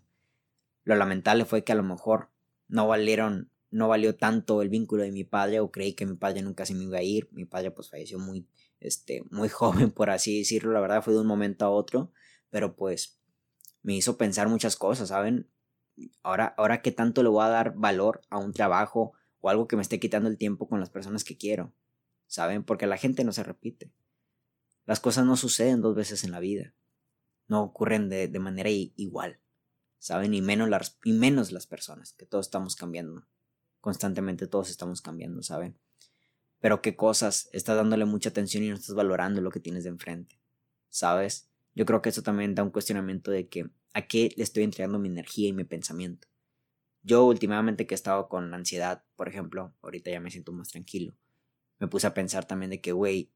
Lo 0.87 0.95
lamentable 0.95 1.43
fue 1.43 1.65
que 1.65 1.73
a 1.73 1.75
lo 1.75 1.83
mejor 1.83 2.29
no 2.69 2.87
valieron, 2.87 3.51
no 3.71 3.89
valió 3.89 4.15
tanto 4.15 4.61
el 4.61 4.69
vínculo 4.69 5.03
de 5.03 5.11
mi 5.11 5.25
padre 5.25 5.59
o 5.59 5.69
creí 5.69 5.95
que 5.95 6.05
mi 6.05 6.15
padre 6.15 6.41
nunca 6.41 6.65
se 6.65 6.73
me 6.73 6.85
iba 6.85 6.99
a 6.99 7.03
ir. 7.03 7.27
Mi 7.33 7.43
padre 7.43 7.71
pues 7.71 7.89
falleció 7.89 8.19
muy, 8.19 8.47
este, 8.79 9.21
muy 9.29 9.49
joven, 9.49 9.91
por 9.91 10.09
así 10.09 10.37
decirlo, 10.37 10.71
la 10.71 10.79
verdad 10.79 11.03
fue 11.03 11.13
de 11.13 11.19
un 11.19 11.27
momento 11.27 11.65
a 11.65 11.71
otro, 11.71 12.13
pero 12.49 12.77
pues 12.77 13.19
me 13.83 13.95
hizo 13.95 14.17
pensar 14.17 14.47
muchas 14.47 14.77
cosas, 14.77 15.09
¿saben? 15.09 15.49
Ahora, 16.23 16.55
ahora 16.57 16.81
qué 16.81 16.93
tanto 16.93 17.21
le 17.21 17.27
voy 17.27 17.43
a 17.43 17.49
dar 17.49 17.73
valor 17.75 18.21
a 18.29 18.37
un 18.37 18.53
trabajo 18.53 19.11
o 19.41 19.49
algo 19.49 19.67
que 19.67 19.75
me 19.75 19.81
esté 19.81 19.99
quitando 19.99 20.29
el 20.29 20.37
tiempo 20.37 20.69
con 20.69 20.79
las 20.79 20.89
personas 20.89 21.25
que 21.25 21.35
quiero, 21.35 21.73
¿saben? 22.27 22.63
Porque 22.63 22.87
la 22.87 22.95
gente 22.95 23.25
no 23.25 23.33
se 23.33 23.43
repite. 23.43 23.91
Las 24.85 25.01
cosas 25.01 25.25
no 25.25 25.35
suceden 25.35 25.81
dos 25.81 25.95
veces 25.97 26.23
en 26.23 26.31
la 26.31 26.39
vida, 26.39 26.73
no 27.49 27.61
ocurren 27.61 28.07
de, 28.07 28.29
de 28.29 28.39
manera 28.39 28.69
igual, 28.69 29.41
¿saben? 29.99 30.33
Y 30.33 30.41
menos, 30.41 30.69
las, 30.69 30.97
y 31.03 31.13
menos 31.13 31.51
las 31.51 31.67
personas, 31.67 32.13
que 32.13 32.25
todos 32.25 32.47
estamos 32.47 32.75
cambiando, 32.75 33.27
constantemente 33.81 34.47
todos 34.47 34.69
estamos 34.69 35.01
cambiando, 35.01 35.41
¿saben? 35.43 35.79
pero 36.59 36.81
qué 36.81 36.95
cosas 36.95 37.49
estás 37.53 37.77
dándole 37.77 38.05
mucha 38.05 38.29
atención 38.29 38.63
y 38.63 38.69
no 38.69 38.75
estás 38.75 38.95
valorando 38.95 39.41
lo 39.41 39.51
que 39.51 39.59
tienes 39.59 39.83
de 39.83 39.89
enfrente, 39.89 40.39
¿sabes? 40.89 41.49
Yo 41.75 41.85
creo 41.85 42.01
que 42.01 42.09
eso 42.09 42.23
también 42.23 42.55
da 42.55 42.63
un 42.63 42.71
cuestionamiento 42.71 43.29
de 43.31 43.47
que 43.47 43.69
a 43.93 44.07
qué 44.07 44.33
le 44.35 44.43
estoy 44.43 44.63
entregando 44.63 44.99
mi 44.99 45.09
energía 45.09 45.49
y 45.49 45.53
mi 45.53 45.63
pensamiento. 45.63 46.27
Yo 47.03 47.25
últimamente 47.25 47.85
que 47.85 47.93
he 47.93 47.95
estado 47.95 48.27
con 48.27 48.53
ansiedad, 48.53 49.03
por 49.15 49.29
ejemplo, 49.29 49.75
ahorita 49.81 50.11
ya 50.11 50.19
me 50.19 50.31
siento 50.31 50.51
más 50.51 50.69
tranquilo, 50.69 51.15
me 51.79 51.87
puse 51.87 52.07
a 52.07 52.13
pensar 52.13 52.45
también 52.45 52.71
de 52.71 52.81
que, 52.81 52.91
güey, 52.91 53.31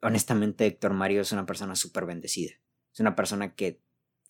honestamente 0.00 0.66
Héctor 0.66 0.94
Mario 0.94 1.22
es 1.22 1.32
una 1.32 1.44
persona 1.44 1.74
súper 1.74 2.06
bendecida. 2.06 2.52
Es 2.92 3.00
una 3.00 3.16
persona 3.16 3.54
que 3.54 3.80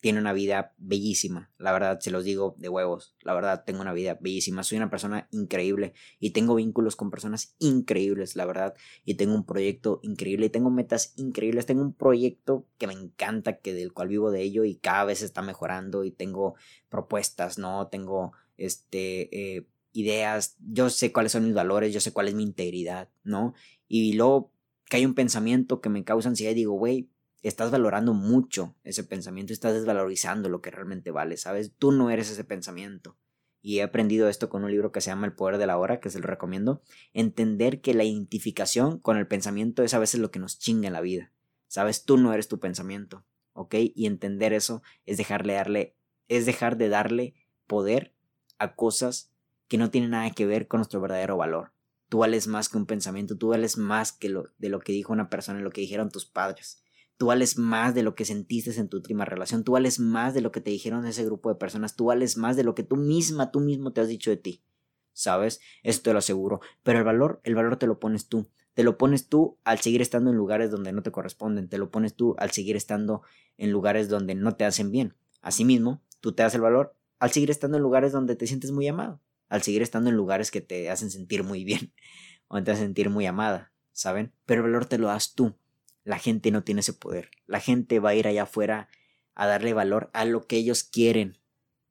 tiene 0.03 0.19
una 0.19 0.33
vida 0.33 0.75
bellísima, 0.79 1.53
la 1.59 1.71
verdad, 1.71 2.01
se 2.01 2.11
los 2.11 2.25
digo 2.25 2.57
de 2.59 2.69
huevos, 2.69 3.15
la 3.23 3.35
verdad, 3.35 3.63
tengo 3.65 3.83
una 3.83 3.93
vida 3.93 4.19
bellísima, 4.21 4.65
soy 4.65 4.79
una 4.79 4.91
persona 4.91 5.29
increíble 5.31 5.95
y 6.19 6.31
tengo 6.31 6.57
vínculos 6.57 6.97
con 6.97 7.09
personas 7.09 7.55
increíbles, 7.61 8.35
la 8.35 8.45
verdad, 8.45 8.75
y 9.05 9.15
tengo 9.15 9.37
un 9.37 9.47
proyecto 9.47 10.01
increíble 10.03 10.47
y 10.47 10.51
tengo 10.51 10.71
metas 10.71 11.13
increíbles, 11.17 11.67
tengo 11.67 11.83
un 11.83 11.95
proyecto 11.95 12.67
que 12.79 12.89
me 12.89 12.95
encanta, 12.95 13.59
que 13.61 13.75
del 13.75 13.93
cual 13.93 14.09
vivo 14.09 14.33
de 14.33 14.43
ello 14.43 14.65
y 14.65 14.75
cada 14.75 15.05
vez 15.05 15.23
está 15.23 15.41
mejorando 15.41 16.03
y 16.03 16.11
tengo 16.11 16.57
propuestas, 16.89 17.59
¿no? 17.59 17.87
Tengo, 17.87 18.33
este, 18.57 19.57
eh, 19.57 19.69
ideas, 19.93 20.57
yo 20.59 20.91
sé 20.91 21.13
cuáles 21.13 21.31
son 21.31 21.45
mis 21.45 21.55
valores, 21.55 21.95
yo 21.95 22.01
sé 22.01 22.13
cuál 22.13 22.27
es 22.27 22.35
mi 22.35 22.43
integridad, 22.43 23.09
¿no? 23.23 23.55
Y 23.87 24.15
luego 24.15 24.53
que 24.91 24.97
hay 24.97 25.07
un 25.07 25.15
pensamiento 25.15 25.81
que 25.81 25.91
me 25.91 26.03
causa 26.03 26.29
ansiedad 26.29 26.51
y 26.51 26.57
digo, 26.57 26.73
güey, 26.73 27.09
estás 27.43 27.71
valorando 27.71 28.15
mucho 28.15 28.77
ese 28.85 29.05
pensamiento, 29.05 29.53
estás 29.53 29.75
desvalorizando 29.75 30.49
lo 30.49 30.61
que 30.61 30.71
realmente 30.71 31.11
vale, 31.11 31.37
¿sabes? 31.37 31.73
Tú 31.79 31.93
no 31.93 32.11
eres 32.11 32.31
ese 32.31 32.45
pensamiento. 32.45 33.17
Y 33.61 33.79
he 33.79 33.83
aprendido 33.83 34.29
esto 34.29 34.49
con 34.49 34.65
un 34.65 34.73
libro 34.73 34.91
que 34.91 35.01
se 35.01 35.11
llama 35.11 35.27
El 35.27 35.35
Poder 35.35 35.59
de 35.59 35.67
la 35.67 35.79
Hora, 35.79 36.01
que 36.01 36.11
se 36.11 36.19
lo 36.19 36.27
recomiendo. 36.27 36.83
Entender 37.13 37.81
que 37.81 37.95
la 37.95 38.03
identificación 38.03 38.99
con 38.99 39.17
el 39.17 39.29
pensamiento 39.29 39.85
es 39.85 39.95
a 39.95 40.01
veces 40.01 40.21
lo 40.21 40.33
que 40.33 40.41
nos 40.41 40.59
chinga 40.59 40.89
en 40.89 40.93
la 40.93 41.01
vida. 41.01 41.33
¿Sabes? 41.69 42.05
Tú 42.05 42.19
no 42.19 42.33
eres 42.33 42.49
tu 42.49 42.59
pensamiento, 42.59 43.25
¿ok? 43.53 43.77
Y 43.95 44.07
entender 44.07 44.53
eso 44.53 44.83
es 45.07 45.17
dejarle 45.17 45.55
darle, 45.55 45.97
es 46.29 46.45
dejar 46.45 46.77
de 46.77 46.89
darle 46.89 47.35
poder 47.67 48.13
a 48.59 48.75
cosas 48.75 49.33
que 49.69 49.79
no 49.79 49.91
tienen 49.91 50.11
nada 50.11 50.31
que 50.33 50.45
ver 50.45 50.69
con 50.69 50.79
nuestro 50.79 51.01
verdadero 51.01 51.37
valor. 51.37 51.73
Tú 52.09 52.19
vales 52.19 52.47
más 52.47 52.69
que 52.69 52.77
un 52.77 52.85
pensamiento, 52.85 53.39
tú 53.39 53.49
vales 53.49 53.79
más 53.79 54.13
que 54.13 54.29
lo, 54.29 54.51
de 54.59 54.69
lo 54.69 54.81
que 54.81 54.93
dijo 54.93 55.15
una 55.15 55.31
persona, 55.31 55.61
lo 55.61 55.71
que 55.71 55.81
dijeron 55.81 56.11
tus 56.11 56.27
padres. 56.27 56.83
Tú 57.23 57.27
vales 57.27 57.57
más 57.57 57.95
de 57.95 58.03
lo 58.03 58.17
que 58.17 58.25
sentiste 58.25 58.73
en 58.81 58.89
tu 58.89 58.97
última 58.97 59.25
relación. 59.25 59.63
Tú 59.63 59.71
vales 59.75 60.01
más 60.01 60.35
de 60.35 60.41
lo 60.41 60.51
que 60.51 60.61
te 60.61 60.73
dijeron 60.73 61.07
ese 61.07 61.25
grupo 61.25 61.51
de 61.51 61.55
personas. 61.55 61.95
Tú 61.95 62.07
vales 62.07 62.37
más 62.37 62.57
de 62.57 62.65
lo 62.65 62.75
que 62.75 62.83
tú 62.83 62.97
misma, 62.97 63.53
tú 63.53 63.61
mismo 63.61 63.93
te 63.93 64.01
has 64.01 64.09
dicho 64.09 64.29
de 64.29 64.39
ti. 64.39 64.65
¿Sabes? 65.13 65.61
Eso 65.85 66.03
te 66.03 66.13
lo 66.13 66.19
aseguro. 66.19 66.61
Pero 66.83 66.99
el 66.99 67.05
valor, 67.05 67.41
el 67.45 67.55
valor 67.55 67.77
te 67.77 67.87
lo 67.87 68.01
pones 68.01 68.27
tú. 68.27 68.49
Te 68.75 68.83
lo 68.83 68.99
pones 68.99 69.29
tú 69.29 69.57
al 69.63 69.79
seguir 69.79 70.03
estando 70.03 70.31
en 70.31 70.37
lugares 70.37 70.73
donde 70.73 70.93
no 70.93 71.05
te 71.05 71.13
corresponden. 71.13 71.69
Te 71.69 71.79
lo 71.79 71.93
pones 71.93 72.17
tú 72.17 72.35
al 72.39 72.51
seguir 72.51 72.75
estando 72.75 73.23
en 73.57 73.71
lugares 73.71 74.09
donde 74.09 74.35
no 74.35 74.57
te 74.57 74.65
hacen 74.65 74.91
bien. 74.91 75.15
Asimismo, 75.43 76.03
tú 76.21 76.33
te 76.33 76.43
das 76.43 76.57
el 76.57 76.63
valor 76.63 76.97
al 77.21 77.31
seguir 77.31 77.53
estando 77.53 77.77
en 77.77 77.85
lugares 77.85 78.11
donde 78.11 78.35
te 78.35 78.49
sientes 78.49 78.73
muy 78.73 78.89
amado. 78.89 79.21
Al 79.49 79.63
seguir 79.63 79.83
estando 79.83 80.11
en 80.11 80.17
lugares 80.17 80.51
que 80.51 80.61
te 80.61 80.91
hacen 80.91 81.09
sentir 81.09 81.45
muy 81.45 81.63
bien. 81.63 81.93
O 82.49 82.61
te 82.65 82.73
hacen 82.73 82.87
sentir 82.87 83.11
muy 83.11 83.27
amada. 83.27 83.73
¿Saben? 83.93 84.33
Pero 84.45 84.63
el 84.63 84.73
valor 84.73 84.87
te 84.87 84.99
lo 84.99 85.07
das 85.07 85.35
tú 85.35 85.55
la 86.05 86.19
gente 86.19 86.51
no 86.51 86.65
tiene 86.65 86.81
ese 86.81 86.93
poder. 86.93 87.31
La 87.47 87.61
gente 87.61 87.99
va 88.01 88.11
a 88.11 88.15
ir 88.15 88.27
allá 88.27 88.45
afuera 88.45 88.89
a 89.35 89.47
darle 89.47 89.73
valor 89.73 90.11
a 90.13 90.25
lo 90.25 90.47
que 90.47 90.57
ellos 90.57 90.83
quieren. 90.85 91.39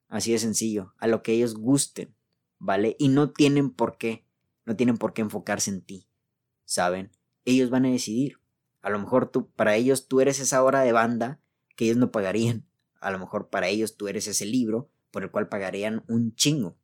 Así 0.08 0.32
de 0.32 0.38
sencillo, 0.38 0.94
a 0.98 1.06
lo 1.06 1.22
que 1.22 1.32
ellos 1.32 1.54
gusten, 1.54 2.14
¿vale? 2.58 2.96
Y 2.98 3.08
no 3.08 3.30
tienen 3.30 3.70
por 3.70 3.96
qué, 3.96 4.26
no 4.66 4.76
tienen 4.76 4.98
por 4.98 5.14
qué 5.14 5.22
enfocarse 5.22 5.70
en 5.70 5.80
ti, 5.80 6.06
¿saben? 6.64 7.10
Ellos 7.46 7.70
van 7.70 7.86
a 7.86 7.90
decidir. 7.90 8.38
A 8.82 8.90
lo 8.90 8.98
mejor 8.98 9.30
tú, 9.30 9.50
para 9.50 9.76
ellos 9.76 10.08
tú 10.08 10.20
eres 10.20 10.38
esa 10.38 10.62
hora 10.62 10.82
de 10.82 10.92
banda 10.92 11.40
que 11.76 11.86
ellos 11.86 11.96
no 11.96 12.12
pagarían. 12.12 12.66
A 13.00 13.10
lo 13.10 13.18
mejor 13.18 13.48
para 13.48 13.68
ellos 13.68 13.96
tú 13.96 14.08
eres 14.08 14.26
ese 14.26 14.44
libro 14.44 14.90
por 15.10 15.22
el 15.22 15.30
cual 15.30 15.48
pagarían 15.48 16.04
un 16.08 16.34
chingo. 16.34 16.76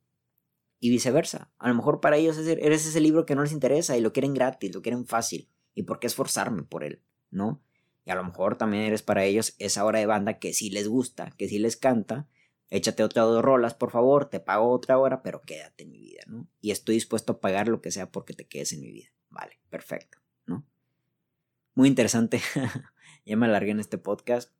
Y 0.80 0.90
viceversa. 0.90 1.50
A 1.58 1.68
lo 1.68 1.74
mejor 1.74 2.00
para 2.00 2.16
ellos 2.16 2.38
eres 2.38 2.86
ese 2.86 3.00
libro 3.00 3.26
que 3.26 3.34
no 3.34 3.42
les 3.42 3.52
interesa 3.52 3.96
y 3.96 4.00
lo 4.00 4.12
quieren 4.12 4.32
gratis, 4.32 4.74
lo 4.74 4.80
quieren 4.80 5.06
fácil 5.06 5.50
¿Y 5.78 5.84
por 5.84 6.00
qué 6.00 6.08
esforzarme 6.08 6.64
por 6.64 6.82
él? 6.82 7.04
¿No? 7.30 7.62
Y 8.04 8.10
a 8.10 8.14
lo 8.14 8.24
mejor 8.24 8.56
también 8.56 8.84
eres 8.84 9.02
para 9.02 9.24
ellos 9.24 9.54
esa 9.58 9.84
hora 9.84 9.98
de 9.98 10.06
banda 10.06 10.38
que 10.38 10.54
sí 10.54 10.70
les 10.70 10.88
gusta, 10.88 11.30
que 11.36 11.48
sí 11.48 11.58
les 11.58 11.76
canta. 11.76 12.26
Échate 12.70 13.02
otras 13.02 13.26
dos 13.26 13.42
rolas, 13.42 13.74
por 13.74 13.90
favor, 13.90 14.30
te 14.30 14.40
pago 14.40 14.70
otra 14.70 14.98
hora, 14.98 15.22
pero 15.22 15.42
quédate 15.42 15.84
en 15.84 15.90
mi 15.90 16.00
vida, 16.00 16.22
¿no? 16.26 16.48
Y 16.60 16.70
estoy 16.70 16.94
dispuesto 16.94 17.34
a 17.34 17.40
pagar 17.40 17.68
lo 17.68 17.80
que 17.82 17.90
sea 17.90 18.10
porque 18.10 18.34
te 18.34 18.46
quedes 18.46 18.72
en 18.72 18.80
mi 18.80 18.92
vida. 18.92 19.08
Vale, 19.30 19.60
perfecto, 19.68 20.18
¿no? 20.46 20.66
Muy 21.74 21.88
interesante. 21.88 22.40
ya 23.26 23.36
me 23.36 23.46
alargué 23.46 23.72
en 23.72 23.80
este 23.80 23.98
podcast. 23.98 24.52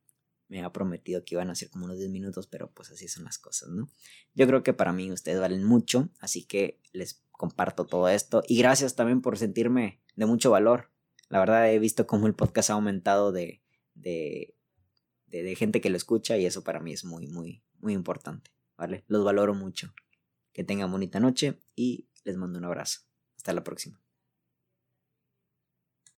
Me 0.48 0.62
ha 0.62 0.72
prometido 0.72 1.24
que 1.24 1.34
iban 1.34 1.50
a 1.50 1.54
ser 1.54 1.68
como 1.70 1.86
unos 1.86 1.98
10 1.98 2.10
minutos, 2.10 2.46
pero 2.46 2.70
pues 2.70 2.90
así 2.90 3.08
son 3.08 3.24
las 3.24 3.38
cosas, 3.38 3.68
¿no? 3.70 3.90
Yo 4.34 4.46
creo 4.46 4.62
que 4.62 4.72
para 4.72 4.92
mí 4.92 5.10
ustedes 5.10 5.40
valen 5.40 5.64
mucho, 5.64 6.10
así 6.20 6.44
que 6.44 6.80
les 6.92 7.22
comparto 7.32 7.86
todo 7.86 8.08
esto. 8.08 8.42
Y 8.46 8.58
gracias 8.58 8.94
también 8.94 9.20
por 9.20 9.38
sentirme 9.38 10.00
de 10.16 10.26
mucho 10.26 10.50
valor. 10.50 10.90
La 11.28 11.38
verdad 11.38 11.70
he 11.70 11.78
visto 11.78 12.06
cómo 12.06 12.26
el 12.26 12.34
podcast 12.34 12.70
ha 12.70 12.74
aumentado 12.74 13.32
de, 13.32 13.62
de, 13.94 14.54
de, 15.26 15.54
gente 15.56 15.80
que 15.80 15.90
lo 15.90 15.96
escucha 15.96 16.36
y 16.38 16.46
eso 16.46 16.64
para 16.64 16.80
mí 16.80 16.92
es 16.92 17.04
muy, 17.04 17.26
muy, 17.26 17.62
muy 17.80 17.92
importante, 17.92 18.50
¿vale? 18.76 19.04
Los 19.08 19.24
valoro 19.24 19.54
mucho. 19.54 19.94
Que 20.52 20.64
tengan 20.64 20.90
bonita 20.90 21.20
noche 21.20 21.58
y 21.76 22.08
les 22.24 22.36
mando 22.36 22.58
un 22.58 22.64
abrazo. 22.64 23.00
Hasta 23.36 23.52
la 23.52 23.62
próxima. 23.62 24.00